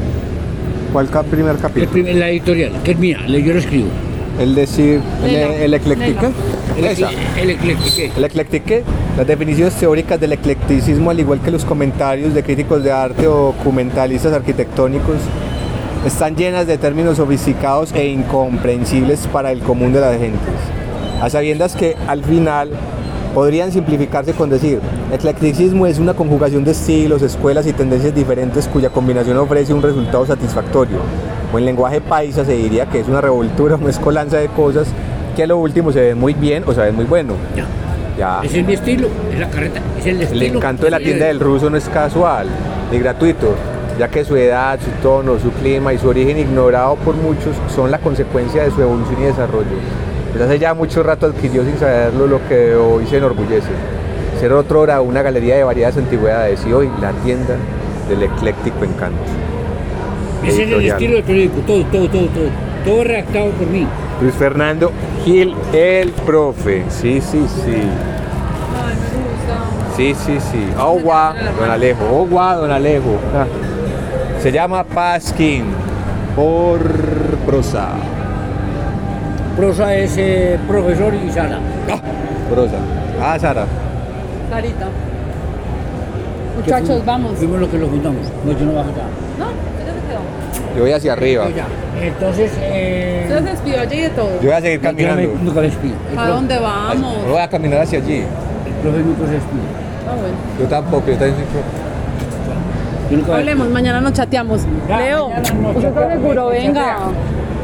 ¿Cuál 0.93 1.09
ca- 1.09 1.23
primer 1.23 1.55
El 1.55 1.61
capítulo? 1.61 1.93
primer- 1.93 2.17
la 2.17 2.29
editorial, 2.29 2.73
que 2.83 2.91
es 2.91 2.99
mía, 2.99 3.19
le- 3.27 3.43
yo 3.45 3.53
lo 3.53 3.61
escribo. 3.61 3.89
El 4.41 4.55
decir, 4.55 5.01
el, 5.25 5.35
el 5.37 5.75
eclectique. 5.75 6.27
El, 6.77 6.85
Esa. 6.85 7.11
el 7.41 7.51
eclectique. 8.25 8.83
Las 9.21 9.27
definiciones 9.27 9.75
teóricas 9.75 10.19
del 10.19 10.33
eclecticismo, 10.33 11.11
al 11.11 11.21
igual 11.21 11.43
que 11.43 11.51
los 11.51 11.67
comentarios 11.67 12.33
de 12.33 12.43
críticos 12.43 12.83
de 12.83 12.91
arte 12.91 13.29
o 13.29 13.53
documentalistas 13.53 14.33
arquitectónicos, 14.33 15.19
están 16.07 16.37
llenas 16.37 16.67
de 16.67 16.79
términos 16.79 17.19
sofisticados 17.19 17.93
e 17.93 18.09
incomprensibles 18.09 19.27
para 19.27 19.53
el 19.53 19.61
común 19.61 19.93
de 19.93 20.01
las 20.01 20.19
gentes. 20.19 20.55
A 21.21 21.29
sabiendas 21.29 21.77
que 21.77 21.97
al 22.09 22.25
final 22.25 22.71
podrían 23.35 23.71
simplificarse 23.71 24.33
con 24.33 24.49
decir, 24.49 24.81
eclecticismo 25.13 25.87
es 25.87 25.99
una 25.99 26.15
conjugación 26.15 26.65
de 26.65 26.71
estilos, 26.71 27.21
escuelas 27.21 27.67
y 27.67 27.75
tendencias 27.75 28.15
diferentes 28.15 28.69
cuya 28.69 28.89
combinación 28.89 29.37
ofrece 29.37 29.75
un 29.75 29.83
resultado 29.83 30.25
satisfactorio. 30.25 30.97
O 31.53 31.59
en 31.59 31.67
lenguaje 31.67 32.01
paisa 32.01 32.47
se 32.47 32.55
diría 32.55 32.87
que 32.87 33.01
es 33.01 33.07
una 33.07 33.21
revoltura, 33.21 33.75
una 33.77 33.85
mezcolanza 33.85 34.39
de 34.39 34.49
cosas 34.49 34.89
que 35.37 35.43
a 35.43 35.47
lo 35.47 35.59
último 35.59 35.93
se 35.93 36.01
ven 36.01 36.19
muy 36.19 36.33
bien 36.33 36.65
o 36.67 36.73
se 36.73 36.81
ven 36.81 36.97
muy 36.97 37.05
bueno. 37.05 37.35
Ya. 38.19 38.41
Ese 38.43 38.61
es 38.61 38.67
mi 38.67 38.75
estilo, 38.75 39.09
es 39.33 39.39
la 39.39 39.49
carreta, 39.49 39.81
es 39.99 40.07
el 40.07 40.21
estilo. 40.21 40.45
El 40.45 40.57
encanto 40.57 40.85
de 40.85 40.91
la 40.91 40.99
tienda 40.99 41.27
del 41.27 41.41
ruso 41.41 41.71
no 41.71 41.77
es 41.77 41.89
casual 41.89 42.49
ni 42.91 42.99
gratuito, 42.99 43.55
ya 43.99 44.09
que 44.09 44.25
su 44.25 44.37
edad, 44.37 44.79
su 44.81 44.91
tono, 45.03 45.39
su 45.39 45.51
clima 45.53 45.93
y 45.95 45.99
su 45.99 46.09
origen 46.09 46.39
ignorado 46.39 46.97
por 46.97 47.15
muchos 47.15 47.55
son 47.75 47.91
la 47.91 47.99
consecuencia 47.99 48.65
de 48.65 48.71
su 48.71 48.83
evolución 48.83 49.23
y 49.23 49.25
desarrollo. 49.25 49.67
Pues 50.33 50.43
hace 50.43 50.59
ya 50.59 50.75
mucho 50.75 51.03
rato 51.03 51.27
adquirió 51.27 51.65
sin 51.65 51.79
saberlo 51.79 52.27
lo 52.27 52.47
que 52.49 52.75
hoy 52.75 53.07
se 53.07 53.17
enorgullece. 53.17 53.69
Ser 54.39 54.53
otro 54.53 54.81
hora 54.81 55.01
una 55.01 55.23
galería 55.23 55.57
de 55.57 55.65
variadas 55.65 55.97
antigüedades 55.97 56.65
y 56.67 56.73
hoy 56.73 56.89
la 57.01 57.13
tienda 57.25 57.57
del 58.09 58.23
ecléctico 58.23 58.85
encanto. 58.85 59.19
Ese 60.45 60.65
es 60.65 60.71
el 60.71 60.87
estilo 60.87 61.15
del 61.15 61.25
periódico, 61.25 61.61
todo, 61.67 61.85
todo, 61.85 62.09
todo, 62.09 62.27
todo. 62.29 62.71
Todo 62.85 63.05
redactado 63.05 63.51
por 63.51 63.67
mí. 63.67 63.87
Luis 64.21 64.35
Fernando 64.35 64.93
Gil, 65.25 65.55
el 65.73 66.11
profe. 66.11 66.85
Sí, 66.89 67.21
sí, 67.21 67.47
sí. 67.65 67.83
Sí, 69.97 70.15
sí, 70.15 70.39
sí. 70.41 70.69
Agua, 70.79 71.35
don 71.59 71.71
Alejo. 71.71 72.05
Agua, 72.05 72.55
don 72.57 72.71
Alejo. 72.71 73.19
Ah. 73.35 73.47
Se 74.41 74.51
llama 74.51 74.85
Pasquín 74.85 75.65
por 76.35 76.81
prosa. 77.47 77.89
Prosa 79.57 79.95
es 79.95 80.17
eh, 80.17 80.59
profesor 80.67 81.13
y 81.15 81.31
Sara. 81.31 81.59
Prosa. 82.49 82.79
Ah, 83.21 83.39
Sara. 83.39 83.67
Carita. 84.51 84.89
Que 86.65 86.73
Muchachos, 86.73 87.05
vamos. 87.05 87.37
Fuimos 87.37 87.61
lo 87.61 87.71
que 87.71 87.79
lo 87.79 87.89
juntamos. 87.89 88.27
No, 88.45 88.53
yo 88.53 88.67
no 88.67 88.73
bajo 88.73 88.91
acá. 88.91 89.03
No. 89.39 89.47
Yo 90.77 90.83
voy 90.83 90.93
hacia 90.93 91.13
arriba. 91.13 91.47
Entonces, 92.01 92.53
eh, 92.61 93.27
se 93.29 93.41
despidió 93.41 93.81
allí 93.81 94.01
de 94.03 94.09
todo. 94.11 94.31
Yo 94.41 94.49
voy 94.49 94.53
a 94.53 94.61
seguir 94.61 94.81
yo 94.81 94.89
caminando. 94.89 95.31
nunca 95.43 95.61
me 95.61 95.67
despido. 95.67 95.95
¿A 96.17 96.21
profe- 96.23 96.27
dónde 96.29 96.59
vamos? 96.59 97.17
Yo 97.27 97.33
voy 97.33 97.41
a 97.43 97.49
caminar 97.49 97.81
hacia 97.83 97.99
allí. 97.99 98.15
El 98.17 98.73
profe 98.83 98.99
nunca 98.99 99.27
se 99.27 99.33
despide. 99.33 99.61
Ah, 100.09 100.15
bueno. 100.21 100.37
Yo 100.59 100.67
tampoco, 100.67 101.07
yo 101.09 101.13
también 101.15 101.35
soy 101.37 101.45
profe. 101.45 103.11
Yo 103.11 103.17
nunca 103.17 103.33
me 103.33 103.39
Hablemos, 103.39 103.69
mañana 103.71 104.01
nos 104.01 104.13
chateamos. 104.13 104.61
Ya, 104.89 105.01
Leo, 105.01 105.27
usted 105.27 105.89
está 105.89 106.11
seguro, 106.13 106.47
chatea. 106.51 106.63
venga. 106.63 106.97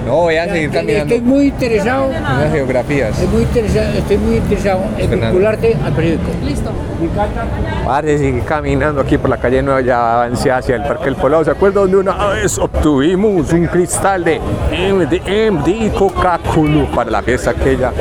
No, 0.07 0.13
voy 0.19 0.37
a 0.37 0.47
Ya, 0.47 0.53
seguir 0.53 0.71
caminando. 0.71 1.15
Estoy 1.15 1.29
muy 1.29 1.47
interesado. 1.47 2.13
En 2.13 2.23
las 2.23 2.53
geografías. 2.53 3.11
Estoy 3.11 3.27
muy 3.27 3.43
interesado, 3.43 3.99
estoy 3.99 4.19
muy 4.19 4.37
interesado 4.37 4.81
en 4.85 5.09
Fernando. 5.09 5.27
vincularte 5.27 5.77
al 5.85 5.93
periódico. 5.95 6.31
Listo. 6.45 6.71
Me 7.01 7.07
encanta. 7.07 7.45
Padre, 7.85 8.19
sigue 8.19 8.41
caminando 8.43 9.01
aquí 9.01 9.19
por 9.19 9.31
la 9.31 9.37
calle 9.37 9.63
Nueva, 9.63 9.81
ya 9.81 10.15
avancé 10.15 10.53
hacia 10.53 10.77
el 10.77 10.83
Parque 10.83 11.07
del 11.07 11.17
Poblado. 11.17 11.45
¿Se 11.45 11.51
acuerdan 11.51 11.83
donde 11.83 11.97
una 11.97 12.29
vez 12.29 12.57
obtuvimos 12.57 13.53
un 13.53 13.67
cristal 13.67 14.23
de 14.23 14.39
MD 14.71 15.93
Coca-Cola 15.93 16.87
para 16.95 17.11
la 17.11 17.23
fiesta 17.23 17.51
aquella? 17.51 17.93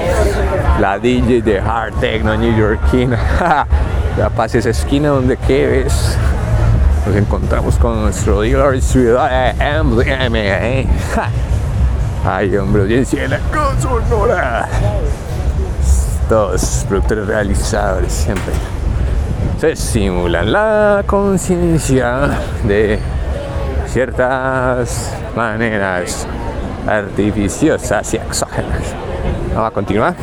La 0.79 0.99
DJ 0.99 1.41
de 1.41 1.59
Hard 1.59 1.95
Techno 1.99 2.37
New 2.37 2.55
Yorkina. 2.55 3.17
ya 4.17 4.29
pasé 4.29 4.59
esa 4.59 4.69
esquina 4.69 5.09
donde 5.09 5.37
que 5.37 5.65
ves. 5.65 6.15
Nos 7.07 7.15
encontramos 7.15 7.75
con 7.77 7.99
nuestro 8.03 8.41
dealer 8.41 8.79
ciudad 8.79 9.53
de 9.55 9.83
MDMA. 9.83 10.87
Ay, 12.27 12.57
hombre, 12.57 12.81
audiencia 12.81 13.21
de 13.21 13.27
la 13.27 13.39
Sonora. 13.79 14.67
Todos 16.27 16.83
productores 16.89 17.27
realizadores 17.27 18.11
siempre 18.11 18.51
se 19.59 19.75
simulan 19.75 20.51
la 20.51 21.03
conciencia 21.05 22.29
de 22.63 22.99
ciertas 23.87 25.15
maneras 25.35 26.27
artificiosas 26.87 28.13
y 28.13 28.17
exógenas. 28.17 28.81
Vamos 29.53 29.69
a 29.69 29.71
continuar. 29.71 30.15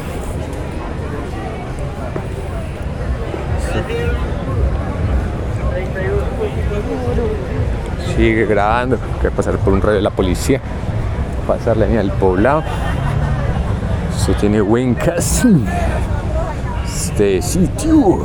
Sigue 8.16 8.44
grabando, 8.46 8.98
que 9.20 9.30
pasar 9.30 9.56
por 9.58 9.72
un 9.72 9.80
radio 9.80 9.96
de 9.96 10.02
la 10.02 10.10
policía, 10.10 10.60
pasar 11.46 11.76
la 11.76 11.86
línea 11.86 12.02
del 12.02 12.12
poblado. 12.12 12.62
Se 14.16 14.34
tiene 14.34 14.60
buen 14.60 14.94
caso 14.94 15.48
este 16.84 17.42
sitio. 17.42 18.22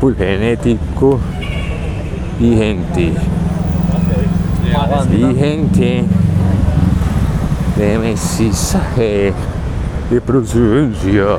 Full 0.00 0.14
genético. 0.14 1.20
Y 2.40 2.56
gente 2.56 3.14
y 5.12 5.34
gente 5.34 6.04
de 7.76 7.98
mestizaje 7.98 9.32
de 10.10 10.20
procedencia 10.20 11.36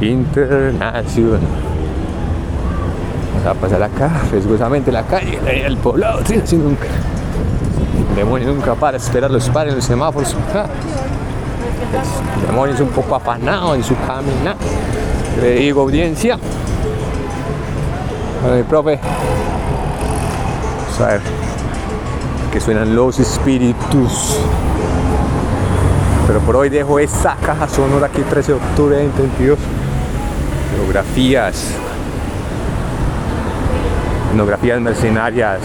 internacional. 0.00 1.40
Vamos 3.34 3.46
a 3.46 3.54
pasar 3.54 3.82
acá 3.82 4.10
riesgosamente 4.30 4.92
la 4.92 5.02
calle 5.04 5.38
el 5.66 5.76
poblado 5.76 6.20
sí, 6.26 6.40
sí, 6.44 6.56
nunca 6.56 6.86
el 8.12 8.16
demonio 8.16 8.48
nunca 8.48 8.74
para 8.74 8.96
esperar 8.96 9.30
los 9.30 9.48
pares 9.50 9.72
en 9.72 9.76
los 9.76 9.84
semáforos 9.84 10.36
Ah. 10.54 10.66
el 12.40 12.46
demonio 12.46 12.74
es 12.74 12.80
un 12.80 12.88
poco 12.88 13.16
afanado 13.16 13.74
en 13.74 13.82
su 13.82 13.94
caminar 14.06 14.56
le 15.40 15.50
digo 15.56 15.82
audiencia 15.82 16.38
bueno, 18.42 18.56
mi 18.56 18.62
profe 18.62 19.00
vamos 19.02 21.00
a 21.00 21.06
ver 21.06 21.42
que 22.52 22.60
suenan 22.60 22.94
los 22.94 23.18
espíritus. 23.18 24.36
Pero 26.26 26.40
por 26.40 26.56
hoy 26.56 26.68
dejo 26.68 26.98
esta 26.98 27.34
caja 27.36 27.66
sonora 27.66 28.06
aquí 28.06 28.20
13 28.20 28.52
de 28.52 28.58
octubre 28.58 28.96
de 28.96 29.06
2022. 29.06 29.58
Geografías. 30.76 31.68
Etnografías 34.32 34.80
mercenarias, 34.80 35.60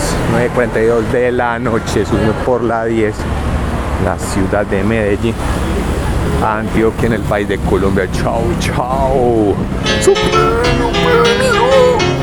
9.42 0.53 1.11
de 1.13 1.31
la 1.31 1.57
noche, 1.57 2.05
subimos 2.05 2.35
por 2.45 2.61
la 2.61 2.83
10, 2.83 3.15
la 4.03 4.19
ciudad 4.19 4.65
de 4.65 4.83
Medellín, 4.83 5.33
Antioquia 6.43 7.07
en 7.07 7.13
el 7.13 7.21
país 7.21 7.47
de 7.47 7.57
Colombia. 7.59 8.09
Chao, 8.11 8.43
chao. 8.59 9.55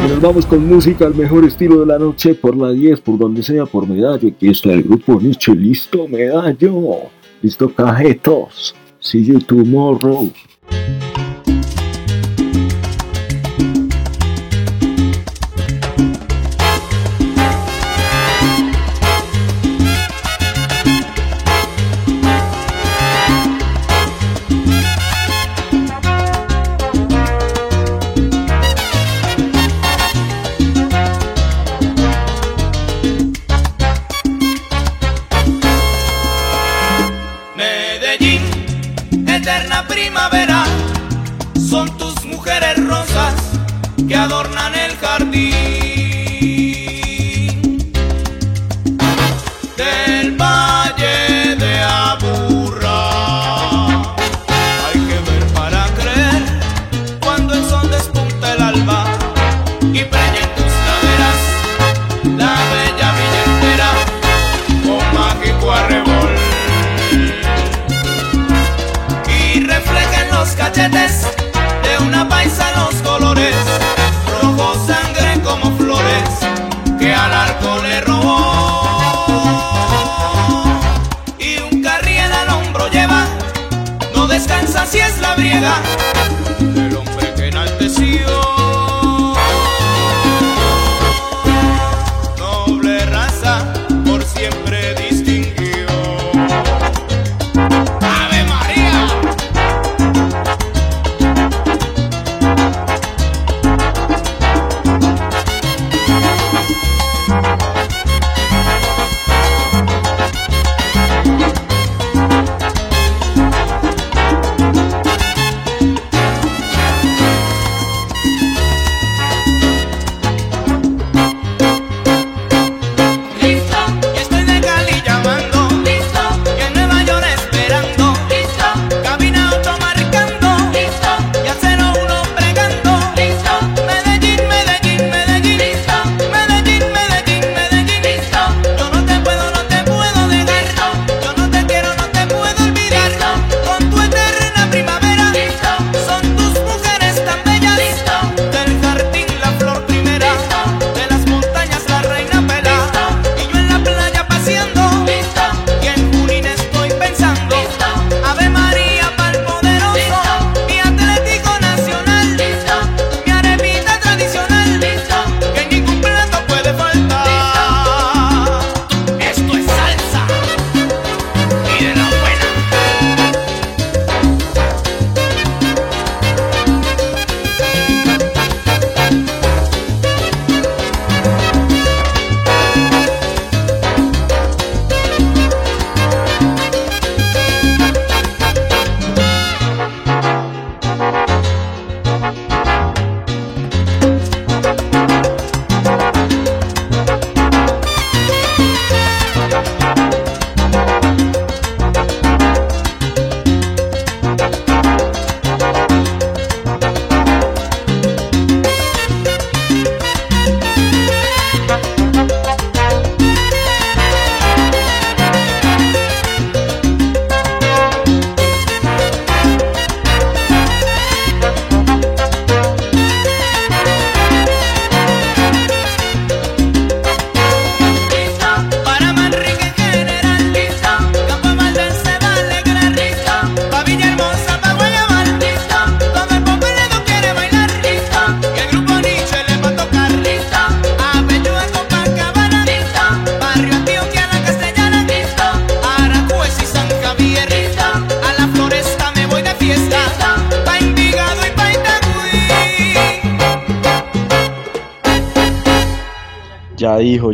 Y 0.04 0.08
nos 0.10 0.20
vamos 0.20 0.44
con 0.44 0.68
música 0.68 1.06
al 1.06 1.14
mejor 1.14 1.46
estilo 1.46 1.80
de 1.80 1.86
la 1.86 1.98
noche 1.98 2.34
por 2.34 2.54
la 2.54 2.72
10, 2.72 3.00
por 3.00 3.16
donde 3.16 3.42
sea, 3.42 3.64
por 3.64 3.88
medallo. 3.88 4.28
Aquí 4.28 4.50
está 4.50 4.70
el 4.70 4.82
grupo 4.82 5.18
Nietzsche. 5.18 5.54
Listo, 5.54 6.06
medallo. 6.06 7.08
Listo, 7.40 7.72
cajetos. 7.74 8.74
See 9.00 9.24
you 9.24 9.40
tomorrow. 9.40 10.30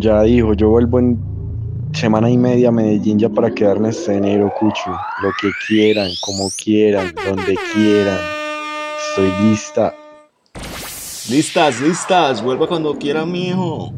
ya 0.01 0.23
dijo, 0.23 0.55
yo 0.55 0.71
vuelvo 0.71 0.99
en 0.99 1.19
semana 1.93 2.31
y 2.31 2.39
media 2.39 2.69
a 2.69 2.73
Medellín 2.73 3.19
ya 3.19 3.29
para 3.29 3.53
quedarme 3.53 3.91
este 3.91 4.17
enero, 4.17 4.53
Cucho. 4.59 4.91
Lo 5.23 5.31
que 5.41 5.51
quieran, 5.67 6.11
como 6.23 6.51
quieran, 6.51 7.15
donde 7.27 7.57
quieran. 7.75 8.19
Estoy 9.09 9.33
lista. 9.45 9.95
Listas, 11.29 11.81
listas. 11.81 12.43
Vuelva 12.43 12.67
cuando 12.67 12.97
quiera, 12.97 13.27
mijo. 13.27 13.93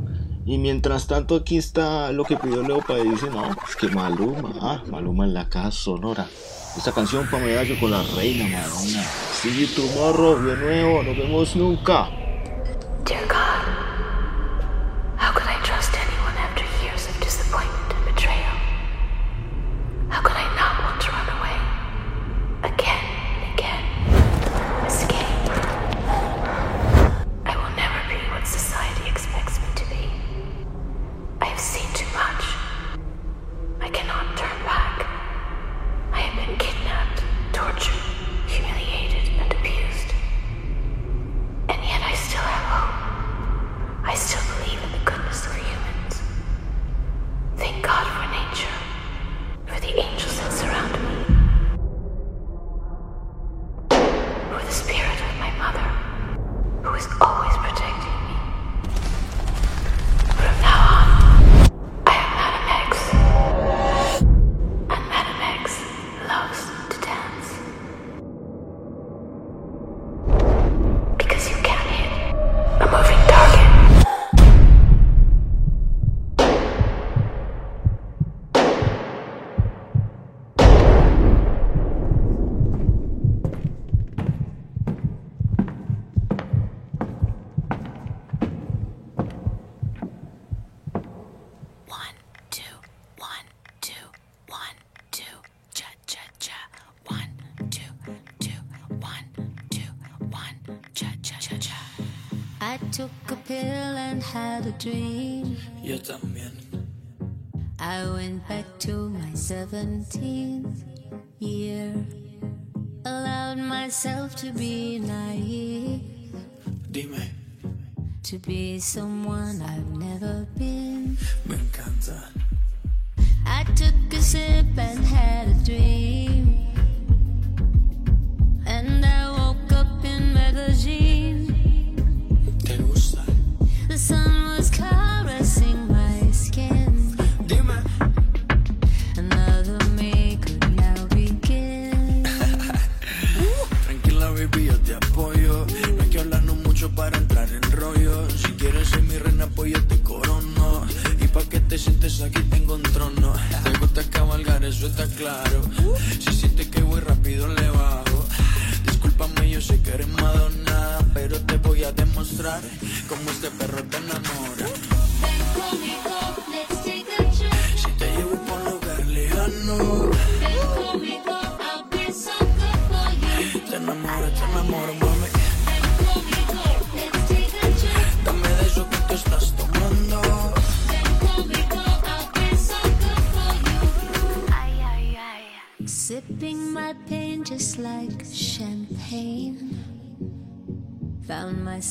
Y 0.45 0.59
mientras 0.59 1.07
tanto 1.07 1.37
aquí 1.37 1.57
está 1.57 2.11
lo 2.13 2.25
que 2.25 2.37
pidió 2.37 2.63
Leo 2.63 2.81
Paez. 2.81 3.05
Dice, 3.05 3.31
no, 3.31 3.45
es 3.69 3.77
que 3.77 3.89
Maluma. 3.89 4.53
Ah, 4.61 4.83
Maluma 4.91 5.25
en 5.25 5.35
la 5.35 5.49
casa 5.49 5.71
sonora. 5.71 6.27
Esta 6.77 6.91
canción 6.93 7.29
para 7.31 7.45
medallo 7.45 7.79
con 7.79 7.91
la 7.91 8.03
reina 8.17 8.45
Madonna. 8.45 9.05
See 9.41 9.61
you 9.61 9.67
tomorrow, 9.75 10.43
de 10.43 10.57
nuevo. 10.57 11.03
Nos 11.03 11.17
vemos 11.17 11.57
nunca. 11.57 12.22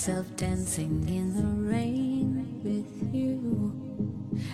myself 0.02 0.36
dancing 0.36 1.06
in 1.08 1.30
the 1.38 1.70
rain 1.70 2.60
with 2.64 3.14
you. 3.14 3.72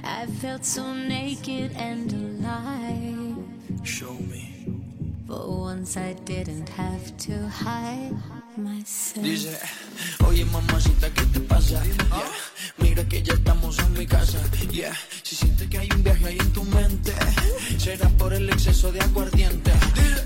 I 0.03 0.25
felt 0.41 0.65
so 0.65 0.93
naked 0.93 1.71
and 1.77 2.11
alive. 2.11 3.37
Show 3.81 4.11
me. 4.27 4.67
For 5.25 5.47
once 5.47 5.95
I 5.95 6.19
didn't 6.25 6.67
have 6.67 7.15
to 7.27 7.47
hide 7.47 8.11
myself. 8.57 9.23
Dice, 9.23 9.57
oye 10.27 10.43
mamacita, 10.43 11.07
¿qué 11.13 11.25
te 11.31 11.39
pasa? 11.39 11.81
Yeah. 11.81 12.27
Mira 12.79 13.07
que 13.07 13.23
ya 13.23 13.33
estamos 13.33 13.79
en 13.79 13.93
mi 13.93 14.05
casa. 14.05 14.39
Yeah. 14.69 14.93
Si 15.23 15.33
sientes 15.33 15.69
que 15.69 15.77
hay 15.77 15.87
un 15.95 16.03
viaje 16.03 16.25
ahí 16.25 16.37
en 16.37 16.51
tu 16.51 16.65
mente, 16.65 17.13
será 17.77 18.09
por 18.17 18.33
el 18.33 18.49
exceso 18.49 18.91
de 18.91 18.99
aguardiente. 18.99 19.71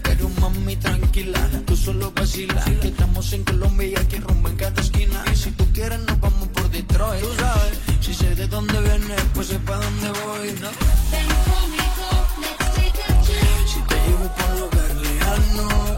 Pero 0.02 0.30
mami, 0.42 0.78
tranquila 0.78 1.48
solo 1.82 2.12
vacila. 2.12 2.64
Que 2.82 2.88
estamos 2.88 3.34
en 3.34 3.44
Colombia 3.44 3.88
y 3.88 3.96
aquí 3.96 4.18
rumbo 4.18 4.50
en 4.50 4.56
cada 4.56 4.82
esquina. 4.82 5.24
Y 5.32 5.36
si 5.36 5.52
tú 5.52 5.66
quieres, 5.74 6.00
nos 6.00 6.20
vamos 6.20 6.48
por 6.50 6.70
Detroit. 6.70 7.22
Tú 7.22 7.34
sabes, 7.38 7.80
si 8.02 8.14
sé 8.14 8.36
de 8.36 8.48
dónde 8.48 8.80
vienes, 8.82 9.22
pues 9.34 9.48
sé 9.48 9.60
pa' 9.60 9.78
dónde 9.78 10.10
voy. 10.22 10.52
¿no? 10.62 10.70
Ven 11.12 11.28
conmigo, 11.50 12.10
let's 12.42 12.74
take 12.76 13.02
a 13.02 13.22
trip. 13.26 13.68
Si 13.68 13.80
te 13.90 13.96
llevo 14.06 14.28
por 14.38 14.60
lugar 14.60 14.96
lejano 14.96 15.91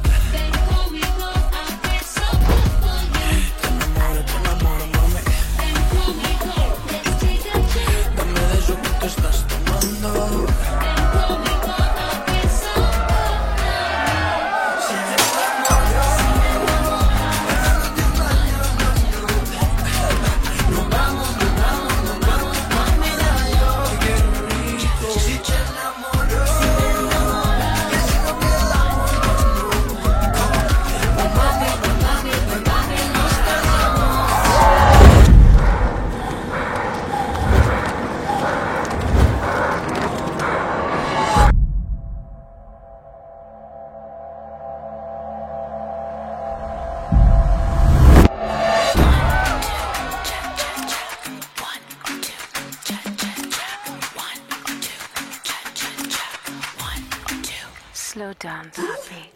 done, 58.44 58.70
me. 59.10 59.32